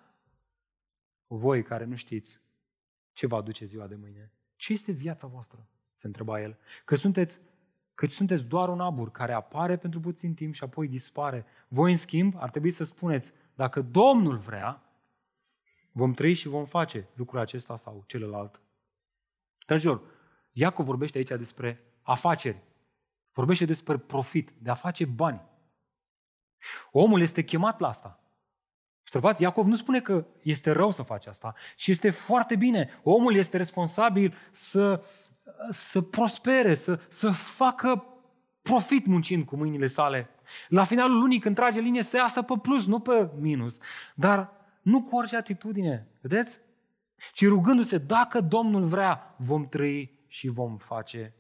[1.27, 2.41] Voi care nu știți
[3.13, 4.33] ce va aduce ziua de mâine?
[4.57, 5.69] Ce este viața voastră?
[5.95, 6.59] Se întreba el.
[6.85, 7.41] Că sunteți,
[7.95, 11.47] că sunteți doar un abur care apare pentru puțin timp și apoi dispare.
[11.69, 14.83] Voi, în schimb, ar trebui să spuneți, dacă Domnul vrea,
[15.93, 18.61] vom trăi și vom face lucrul acesta sau celălalt.
[19.67, 20.03] Dragilor,
[20.53, 22.63] Iacov vorbește aici despre afaceri.
[23.35, 25.43] Vorbește despre profit, de a face bani.
[26.91, 28.19] Omul este chemat la asta.
[29.01, 33.01] Observați, Iacov nu spune că este rău să faci asta, ci este foarte bine.
[33.03, 35.05] Omul este responsabil să,
[35.71, 38.05] să prospere, să, să facă
[38.63, 40.29] profit muncind cu mâinile sale.
[40.69, 43.79] La finalul lunii, când trage linie, să iasă pe plus, nu pe minus.
[44.15, 44.51] Dar
[44.83, 46.61] nu cu orice atitudine, vedeți?
[47.33, 51.35] Ci rugându-se, dacă Domnul vrea, vom trăi și vom face.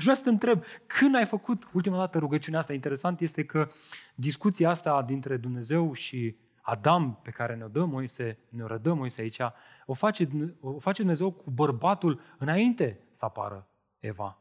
[0.00, 2.72] Aș vrea să te întreb, când ai făcut ultima dată rugăciunea asta?
[2.72, 3.68] Interesant este că
[4.14, 9.40] discuția asta dintre Dumnezeu și Adam pe care ne-o dă Moise, ne-o rădă Moise aici,
[9.86, 10.28] o face,
[10.60, 14.38] o face Dumnezeu cu bărbatul înainte să apară Eva.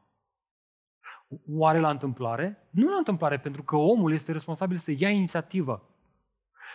[1.50, 2.68] Oare la întâmplare?
[2.70, 5.90] Nu la întâmplare, pentru că omul este responsabil să ia inițiativă,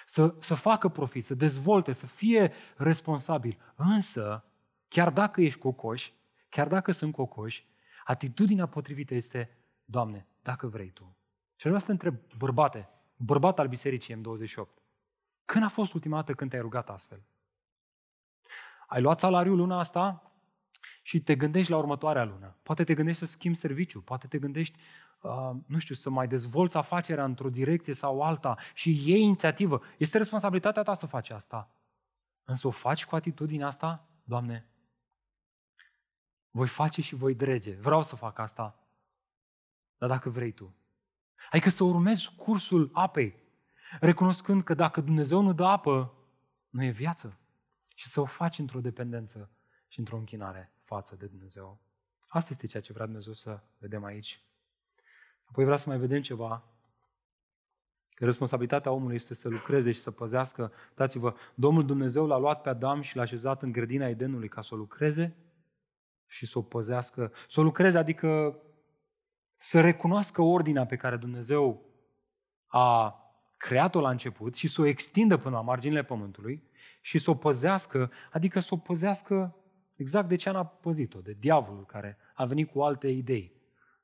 [0.07, 3.59] să, să facă profit, să dezvolte, să fie responsabil.
[3.75, 4.45] Însă,
[4.89, 6.11] chiar dacă ești cocoș,
[6.49, 7.73] chiar dacă sunt cocoși,
[8.05, 9.51] atitudinea potrivită este,
[9.85, 11.17] Doamne, dacă vrei Tu.
[11.57, 14.83] Și vreau să te întreb, bărbate, bărbat al bisericii M28,
[15.45, 17.23] când a fost ultima dată când te-ai rugat astfel?
[18.87, 20.33] Ai luat salariul luna asta
[21.03, 22.57] și te gândești la următoarea lună.
[22.63, 24.79] Poate te gândești să schimbi serviciu, poate te gândești,
[25.21, 29.81] uh, nu știu, să mai dezvolți afacerea într-o direcție sau alta și iei inițiativă.
[29.99, 31.71] Este responsabilitatea ta să faci asta.
[32.45, 34.67] Însă o faci cu atitudinea asta, Doamne,
[36.57, 37.75] voi face și voi drege.
[37.75, 38.79] Vreau să fac asta.
[39.99, 40.75] Dar dacă vrei tu.
[41.51, 43.37] Adică să urmezi cursul apei
[44.01, 46.15] recunoscând că dacă Dumnezeu nu dă apă,
[46.69, 47.39] nu e viață.
[47.95, 49.51] Și să o faci într-o dependență
[49.89, 51.81] și într-o închinare față de Dumnezeu.
[52.29, 54.41] Asta este ceea ce vrea Dumnezeu să vedem aici.
[55.45, 56.63] Apoi vrea să mai vedem ceva.
[58.15, 60.73] Că responsabilitatea omului este să lucreze și să păzească.
[60.95, 64.75] Dați-vă, Domnul Dumnezeu l-a luat pe Adam și l-a așezat în grădina Edenului ca să
[64.75, 65.37] o lucreze
[66.27, 67.33] și să o păzească.
[67.49, 68.59] Să o lucreze, adică
[69.57, 71.85] să recunoască ordinea pe care Dumnezeu
[72.67, 73.19] a
[73.57, 76.63] creat-o la început și să o extindă până la marginile pământului
[77.01, 79.57] și să o păzească, adică să o păzească
[79.97, 83.53] exact de ce a păzit-o, de diavolul care a venit cu alte idei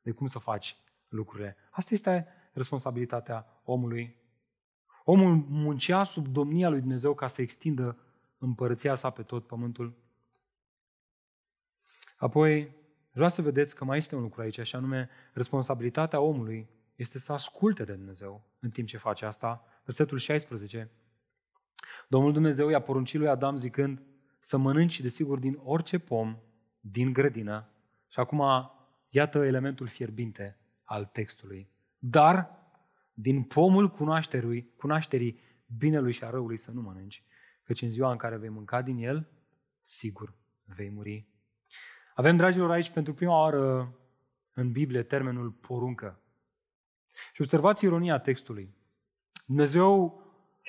[0.02, 0.76] de cum să faci
[1.08, 1.56] lucrurile.
[1.70, 4.16] Asta este responsabilitatea omului.
[5.04, 7.98] Omul muncea sub domnia lui Dumnezeu ca să extindă
[8.38, 9.94] împărăția sa pe tot pământul.
[12.20, 12.80] Apoi,
[13.12, 17.32] Vreau să vedeți că mai este un lucru aici, așa nume responsabilitatea omului este să
[17.32, 19.64] asculte de Dumnezeu în timp ce face asta.
[19.84, 20.90] Versetul 16.
[22.08, 24.02] Domnul Dumnezeu i-a poruncit lui Adam zicând
[24.38, 26.38] să mănânci, desigur, din orice pom
[26.80, 27.68] din grădină.
[28.08, 28.42] Și acum,
[29.08, 31.70] iată elementul fierbinte al textului.
[31.98, 32.58] Dar,
[33.12, 35.40] din pomul cunoașterii, cunoașterii
[35.78, 37.24] binelui și a răului să nu mănânci,
[37.62, 39.30] căci în ziua în care vei mânca din el,
[39.80, 41.29] sigur vei muri.
[42.14, 43.94] Avem, dragilor, aici pentru prima oară
[44.54, 46.20] în Biblie termenul poruncă.
[47.32, 48.74] Și observați ironia textului.
[49.46, 50.22] Dumnezeu,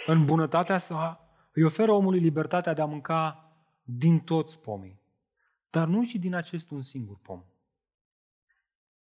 [0.05, 3.51] în bunătatea sa, îi oferă omului libertatea de a mânca
[3.83, 5.01] din toți pomii,
[5.69, 7.43] dar nu și din acest un singur pom.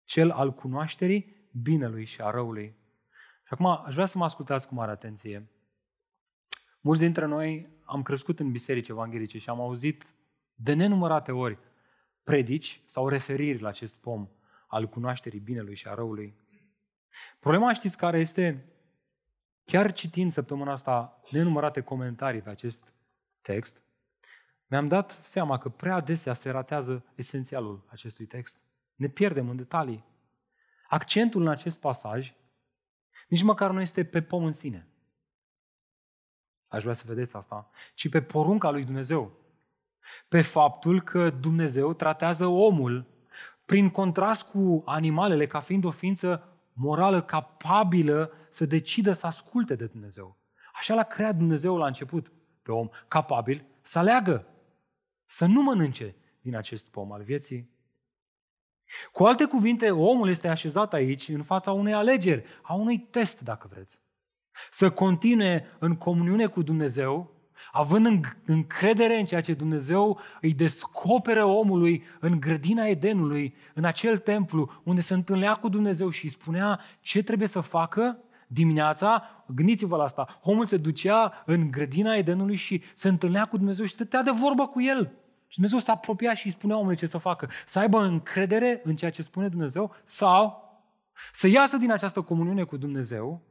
[0.03, 2.75] Cel al cunoașterii binelui și a răului.
[3.43, 5.49] Și acum aș vrea să mă ascultați cu mare atenție.
[6.81, 10.05] Mulți dintre noi am crescut în biserici evanghelice și am auzit
[10.53, 11.59] de nenumărate ori
[12.23, 14.29] predici sau referiri la acest pom
[14.67, 16.35] al cunoașterii binelui și a răului.
[17.39, 18.65] Problema știți care este?
[19.65, 22.93] Chiar citind săptămâna asta nenumărate comentarii pe acest
[23.41, 23.81] text,
[24.67, 28.61] mi-am dat seama că prea adesea se ratează esențialul acestui text.
[28.95, 30.05] Ne pierdem în detalii.
[30.87, 32.33] Accentul în acest pasaj
[33.31, 34.87] nici măcar nu este pe pom în sine.
[36.67, 37.69] Aș vrea să vedeți asta.
[37.95, 39.31] Ci pe porunca lui Dumnezeu.
[40.27, 43.05] Pe faptul că Dumnezeu tratează omul
[43.65, 49.85] prin contrast cu animalele ca fiind o ființă morală capabilă să decidă să asculte de
[49.85, 50.37] Dumnezeu.
[50.73, 52.31] Așa l-a creat Dumnezeu la început
[52.61, 54.47] pe om, capabil să aleagă,
[55.25, 57.69] să nu mănânce din acest pom al vieții.
[59.11, 63.67] Cu alte cuvinte, omul este așezat aici în fața unei alegeri, a unui test, dacă
[63.71, 64.01] vreți.
[64.71, 67.40] Să continue în comuniune cu Dumnezeu
[67.71, 74.81] având încredere în ceea ce Dumnezeu îi descoperă omului în grădina Edenului, în acel templu
[74.83, 78.17] unde se întâlnea cu Dumnezeu și îi spunea ce trebuie să facă
[78.47, 83.85] dimineața, gândiți-vă la asta, omul se ducea în grădina Edenului și se întâlnea cu Dumnezeu
[83.85, 85.11] și stătea de vorbă cu el.
[85.47, 87.49] Și Dumnezeu s-a apropiat și îi spunea omului ce să facă.
[87.65, 90.69] Să aibă încredere în ceea ce spune Dumnezeu sau
[91.33, 93.41] să iasă din această comuniune cu Dumnezeu,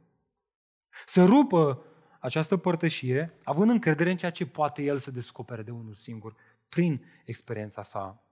[1.05, 1.81] să rupă
[2.21, 6.35] această părtășie, având încredere în ceea ce poate el să descopere de unul singur,
[6.69, 8.23] prin experiența sa.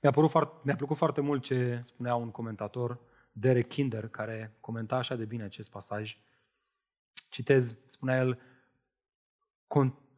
[0.00, 3.00] Mi-a, părut foarte, mi-a plăcut foarte mult ce spunea un comentator,
[3.32, 6.18] Derek Kinder, care comenta așa de bine acest pasaj.
[7.28, 8.40] Citez, spunea el,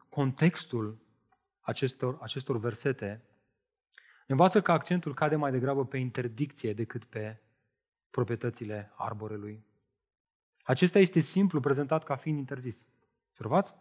[0.09, 0.97] contextul
[1.59, 3.21] acestor, acestor versete
[4.27, 7.41] învață că accentul cade mai degrabă pe interdicție decât pe
[8.09, 9.63] proprietățile arborelui.
[10.71, 12.87] Acesta este simplu prezentat ca fiind interzis.
[13.29, 13.75] Observați?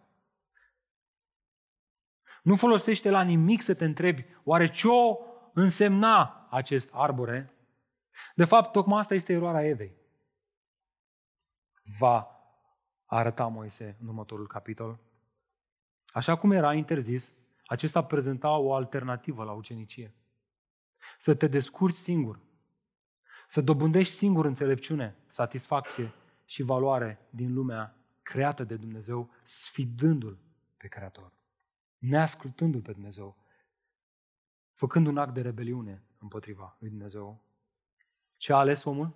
[2.42, 5.18] Nu folosește la nimic să te întrebi, oare ce-o
[5.52, 7.54] însemna acest arbore?
[8.34, 9.96] De fapt, tocmai asta este eroarea Evei.
[11.98, 12.28] Va
[13.04, 14.98] arăta Moise în următorul capitol.
[16.06, 17.34] Așa cum era interzis,
[17.66, 20.14] acesta prezenta o alternativă la ucenicie.
[21.18, 22.40] Să te descurci singur,
[23.46, 26.12] să dobândești singur înțelepciune, satisfacție
[26.50, 30.38] și valoare din lumea creată de Dumnezeu, sfidându-L
[30.76, 31.32] pe Creator,
[31.98, 33.36] neascultându-L pe Dumnezeu,
[34.72, 37.42] făcând un act de rebeliune împotriva lui Dumnezeu.
[38.36, 39.14] Ce a ales omul?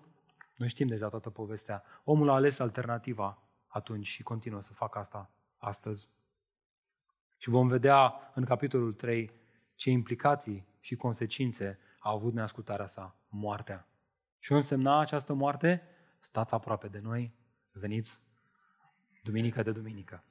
[0.56, 1.82] Noi știm deja toată povestea.
[2.04, 6.10] Omul a ales alternativa atunci și continuă să facă asta astăzi.
[7.38, 9.30] Și vom vedea în capitolul 3
[9.74, 13.88] ce implicații și consecințe a avut neascultarea sa, moartea.
[14.38, 15.88] Și o însemna această moarte?
[16.24, 17.32] Stați aproape de noi,
[17.72, 18.22] veniți
[19.22, 20.24] duminică de duminică.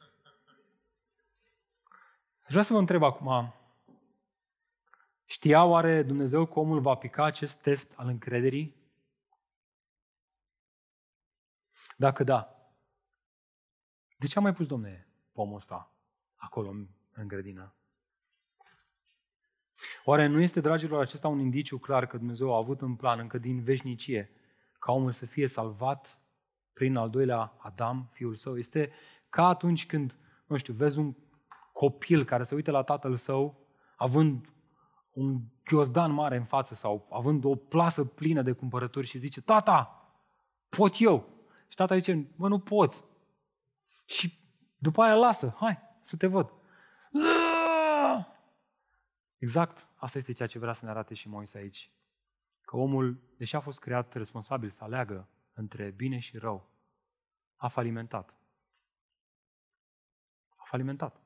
[2.44, 3.54] Aș vrea să vă întreb acum,
[5.26, 8.76] știa oare Dumnezeu că omul va pica acest test al încrederii?
[11.98, 12.56] Dacă da,
[14.18, 15.92] de ce a mai pus, domne, pomul ăsta
[16.36, 16.70] acolo
[17.14, 17.74] în grădină?
[20.04, 23.38] Oare nu este, dragilor, acesta un indiciu clar că Dumnezeu a avut în plan încă
[23.38, 24.43] din veșnicie
[24.84, 26.20] ca omul să fie salvat
[26.74, 28.92] prin al doilea Adam, fiul său, este
[29.30, 30.18] ca atunci când,
[30.48, 31.16] nu știu, vezi un
[31.74, 34.54] copil care se uită la tatăl său, având
[35.12, 40.12] un ghiozdan mare în față sau având o plasă plină de cumpărături și zice, tata,
[40.70, 41.28] pot eu.
[41.68, 43.06] Și tata zice, mă, nu poți.
[44.06, 44.40] Și
[44.78, 46.54] după aia lasă, hai, să te văd.
[49.38, 51.92] Exact, asta este ceea ce vrea să ne arate și Moise aici
[52.74, 56.70] că omul, deși a fost creat responsabil să aleagă între bine și rău,
[57.56, 58.36] a falimentat.
[60.56, 61.22] A falimentat.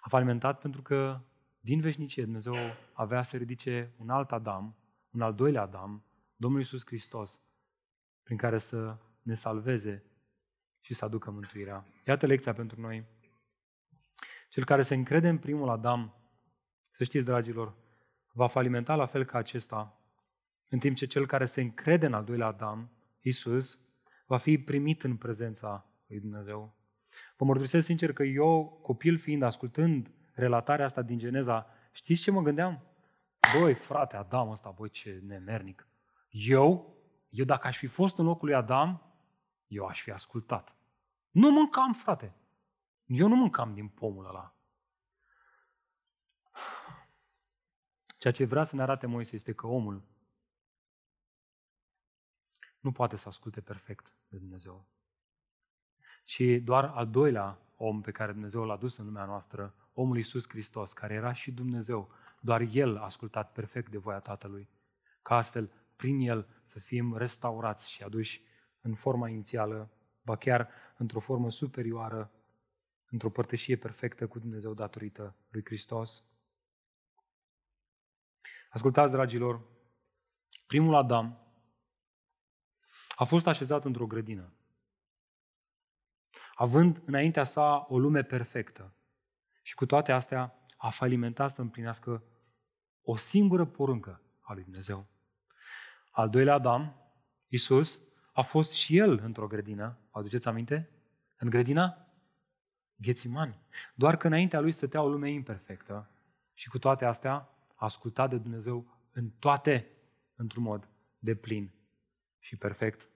[0.00, 1.20] A falimentat pentru că
[1.60, 2.54] din veșnicie Dumnezeu
[2.92, 4.76] avea să ridice un alt Adam,
[5.10, 6.04] un al doilea Adam,
[6.36, 7.42] Domnul Iisus Hristos,
[8.22, 10.04] prin care să ne salveze
[10.80, 11.86] și să aducă mântuirea.
[12.06, 13.04] Iată lecția pentru noi.
[14.48, 16.14] Cel care se încrede în primul Adam,
[16.90, 17.74] să știți, dragilor,
[18.32, 19.98] va falimenta la fel ca acesta,
[20.74, 23.78] în timp ce cel care se încrede în al doilea Adam, Isus,
[24.26, 26.76] va fi primit în prezența lui Dumnezeu.
[27.36, 32.42] Vă mărturisesc sincer că eu, copil fiind, ascultând relatarea asta din Geneza, știți ce mă
[32.42, 32.82] gândeam?
[33.58, 35.88] Băi, frate, Adam ăsta, băi, ce nemernic.
[36.28, 36.96] Eu,
[37.28, 39.02] eu dacă aș fi fost în locul lui Adam,
[39.66, 40.76] eu aș fi ascultat.
[41.30, 42.34] Nu mâncam, frate.
[43.04, 44.56] Eu nu mâncam din pomul ăla.
[48.18, 50.02] Ceea ce vrea să ne arate Moise este că omul
[52.84, 54.84] nu poate să asculte perfect de Dumnezeu.
[56.24, 60.48] Și doar al doilea om pe care Dumnezeu l-a dus în lumea noastră, omul Iisus
[60.48, 62.10] Hristos, care era și Dumnezeu,
[62.40, 64.68] doar El a ascultat perfect de voia Tatălui,
[65.22, 68.42] ca astfel, prin El, să fim restaurați și aduși
[68.80, 69.90] în forma inițială,
[70.22, 72.30] ba chiar într-o formă superioară,
[73.10, 76.24] într-o părtășie perfectă cu Dumnezeu datorită lui Hristos.
[78.70, 79.62] Ascultați, dragilor,
[80.66, 81.43] primul Adam
[83.14, 84.52] a fost așezat într-o grădină,
[86.54, 88.94] având înaintea sa o lume perfectă.
[89.62, 92.22] Și cu toate astea a falimentat să împlinească
[93.02, 95.06] o singură poruncă a lui Dumnezeu.
[96.10, 96.96] Al doilea Adam,
[97.48, 98.00] Isus,
[98.32, 99.98] a fost și el într-o grădină.
[100.10, 100.90] Vă aduceți aminte?
[101.36, 102.08] În grădina
[102.96, 103.58] Ghețimani.
[103.94, 106.10] Doar că înaintea lui stătea o lume imperfectă
[106.52, 107.32] și cu toate astea
[107.74, 109.90] a ascultat de Dumnezeu în toate,
[110.34, 110.88] într-un mod
[111.18, 111.72] de plin
[112.44, 113.08] și perfect.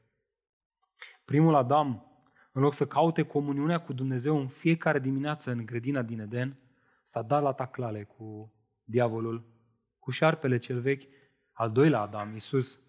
[1.24, 2.06] Primul Adam,
[2.52, 6.56] în loc să caute comuniunea cu Dumnezeu în fiecare dimineață în grădina din Eden,
[7.04, 8.52] s-a dat la taclale cu
[8.84, 9.44] diavolul,
[9.98, 11.02] cu șarpele cel vechi,
[11.52, 12.82] al doilea Adam, Isus,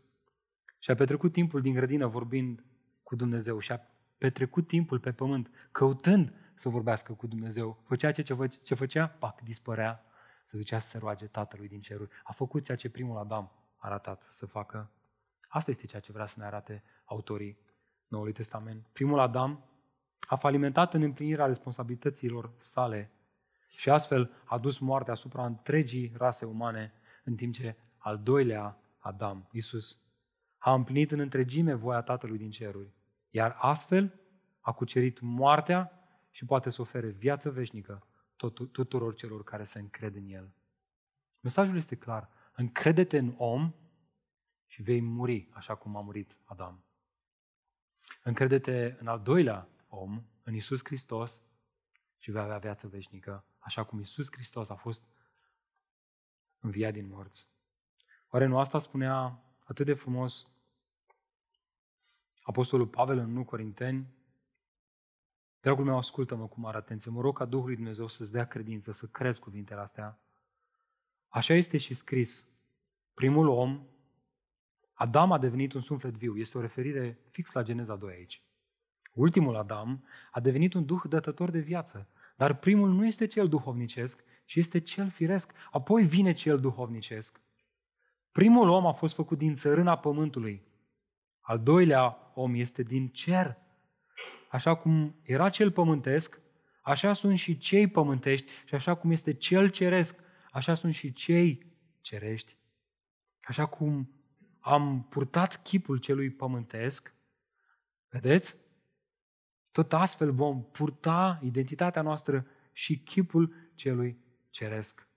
[0.79, 2.63] și a petrecut timpul din grădină vorbind
[3.03, 3.81] cu Dumnezeu și a
[4.17, 7.83] petrecut timpul pe pământ căutând să vorbească cu Dumnezeu.
[7.85, 8.21] Făcea ce,
[8.63, 10.05] ce făcea, pac, dispărea,
[10.45, 12.09] se ducea să se roage Tatălui din ceruri.
[12.23, 14.91] A făcut ceea ce primul Adam a arătat să facă.
[15.51, 17.57] Asta este ceea ce vrea să ne arate autorii
[18.07, 18.87] Noului Testament.
[18.93, 19.63] Primul Adam
[20.27, 23.11] a falimentat în împlinirea responsabilităților sale
[23.75, 26.93] și astfel a dus moartea asupra întregii rase umane,
[27.23, 30.03] în timp ce al doilea Adam, Isus,
[30.57, 32.93] a împlinit în întregime voia Tatălui din ceruri,
[33.29, 34.19] iar astfel
[34.59, 35.91] a cucerit moartea
[36.31, 38.07] și poate să ofere viață veșnică
[38.71, 40.53] tuturor celor care se încred în El.
[41.39, 42.29] Mesajul este clar.
[42.55, 43.73] Încredete în om
[44.70, 46.84] și vei muri așa cum a murit Adam.
[48.24, 51.43] Încredete în al doilea om, în Isus Hristos,
[52.17, 55.03] și vei avea viață veșnică, așa cum Isus Hristos a fost
[56.59, 57.47] înviat din morți.
[58.30, 60.51] Oare nu asta spunea atât de frumos
[62.41, 64.07] Apostolul Pavel în 1 Corinteni?
[65.59, 67.11] Dragul meu, ascultă-mă cu mare atenție.
[67.11, 70.20] Mă rog ca Duhul lui Dumnezeu să-ți dea credință, să crezi cuvintele astea.
[71.28, 72.51] Așa este și scris.
[73.13, 73.88] Primul om,
[75.01, 76.37] Adam a devenit un suflet viu.
[76.37, 78.43] Este o referire fix la Geneza 2 aici.
[79.13, 82.09] Ultimul Adam a devenit un duh dătător de viață.
[82.35, 85.53] Dar primul nu este cel duhovnicesc, ci este cel firesc.
[85.71, 87.41] Apoi vine cel duhovnicesc.
[88.31, 90.61] Primul om a fost făcut din țărâna pământului.
[91.39, 93.57] Al doilea om este din cer.
[94.49, 96.41] Așa cum era cel pământesc,
[96.81, 100.19] așa sunt și cei pământești și așa cum este cel ceresc,
[100.51, 101.65] așa sunt și cei
[102.01, 102.57] cerești.
[103.41, 104.18] Așa cum
[104.60, 107.14] am purtat chipul celui pământesc,
[108.10, 108.57] vedeți?
[109.72, 114.18] Tot astfel vom purta identitatea noastră și chipul celui
[114.49, 115.07] ceresc.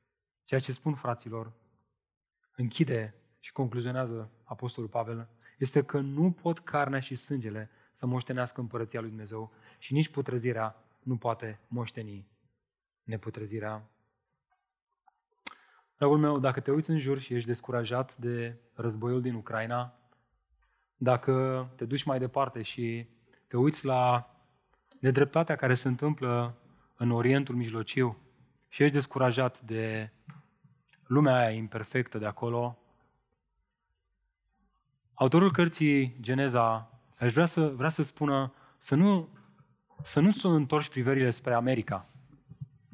[0.44, 1.52] Ceea ce spun fraților,
[2.56, 5.28] închide și concluzionează Apostolul Pavel,
[5.58, 10.76] este că nu pot carnea și sângele să moștenească împărăția lui Dumnezeu și nici putrezirea
[11.02, 12.28] nu poate moșteni
[13.02, 13.90] neputrezirea.
[16.02, 19.94] Dragul meu, dacă te uiți în jur și ești descurajat de războiul din Ucraina,
[20.96, 23.06] dacă te duci mai departe și
[23.46, 24.30] te uiți la
[24.98, 26.54] nedreptatea care se întâmplă
[26.96, 28.18] în Orientul Mijlociu
[28.68, 30.12] și ești descurajat de
[31.06, 32.78] lumea aia imperfectă de acolo,
[35.14, 39.28] autorul cărții Geneza aș vrea să, vrea să spună să nu,
[40.02, 42.06] să nu să întorci privirile spre America,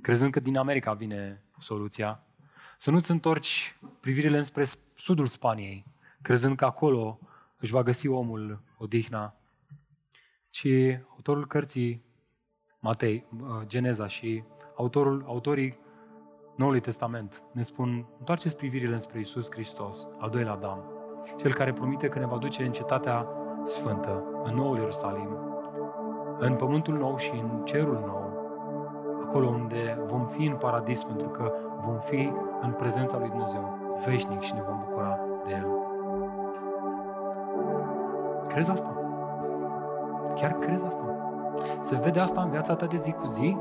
[0.00, 2.22] crezând că din America vine soluția,
[2.80, 4.64] să nu-ți întorci privirile înspre
[4.94, 5.84] sudul Spaniei,
[6.22, 7.18] crezând că acolo
[7.58, 9.34] își va găsi omul odihna,
[10.50, 10.66] ci
[11.10, 12.02] autorul cărții
[12.80, 14.44] Matei, uh, Geneza și
[14.76, 15.78] autorul, autorii
[16.56, 20.84] Noului Testament ne spun, întoarceți privirile spre Isus Hristos, al doilea Adam,
[21.36, 23.28] cel care promite că ne va duce în cetatea
[23.64, 25.28] sfântă, în noul Ierusalim,
[26.38, 28.28] în pământul nou și în cerul nou,
[29.26, 31.52] acolo unde vom fi în paradis pentru că
[31.84, 35.66] vom fi în prezența lui Dumnezeu, veșnic și ne vom bucura de El.
[38.46, 38.92] Crezi asta?
[40.34, 41.04] Chiar crezi asta?
[41.80, 43.56] Se vede asta în viața ta de zi cu zi?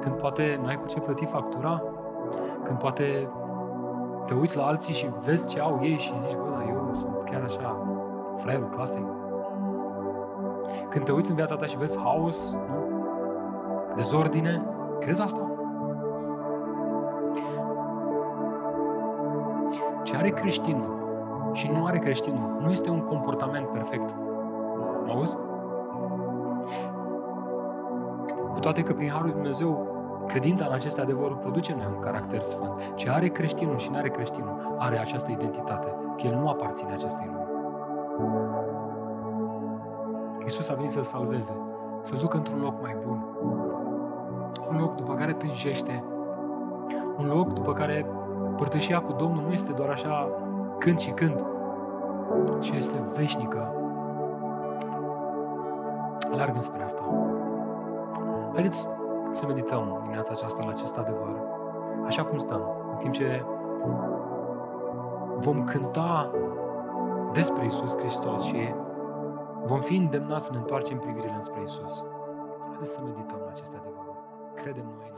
[0.00, 1.82] Când poate n-ai cu ce plăti factura?
[2.62, 3.28] Când poate
[4.26, 7.14] te uiți la alții și vezi ce au ei și zici, bă, dar eu sunt
[7.24, 7.76] chiar așa,
[8.36, 9.06] fraierul clasei.
[10.88, 12.86] Când te uiți în viața ta și vezi haos, nu?
[13.94, 14.64] dezordine,
[14.98, 15.55] crezi asta?
[20.16, 20.94] Are creștinul
[21.52, 24.16] și nu are creștinul nu este un comportament perfect.
[25.08, 25.36] Auzi?
[28.52, 29.96] Cu toate că prin Harul Dumnezeu
[30.26, 32.92] Credința în aceste adevăruri produce în noi un caracter sfânt.
[32.94, 37.30] Ce are creștinul și nu are creștinul, are această identitate, că el nu aparține acestei
[37.32, 37.46] lumi.
[40.42, 41.56] Iisus a venit să-l salveze,
[42.02, 43.26] să-l ducă într-un loc mai bun.
[44.70, 46.04] Un loc după care tânjește,
[47.18, 48.06] un loc după care
[48.56, 50.28] părtășia cu Domnul nu este doar așa
[50.78, 51.44] când și când,
[52.60, 53.72] ci este veșnică.
[56.32, 57.02] Alargă spre asta.
[58.52, 58.88] Haideți
[59.30, 61.40] să medităm dimineața aceasta la acest adevăr.
[62.06, 63.44] Așa cum stăm, în timp ce
[65.36, 66.30] vom cânta
[67.32, 68.74] despre Isus Hristos și
[69.64, 72.04] vom fi îndemnați să ne întoarcem privirile spre Isus.
[72.68, 74.18] Haideți să medităm la aceste adevăruri.
[74.54, 75.15] Credem noi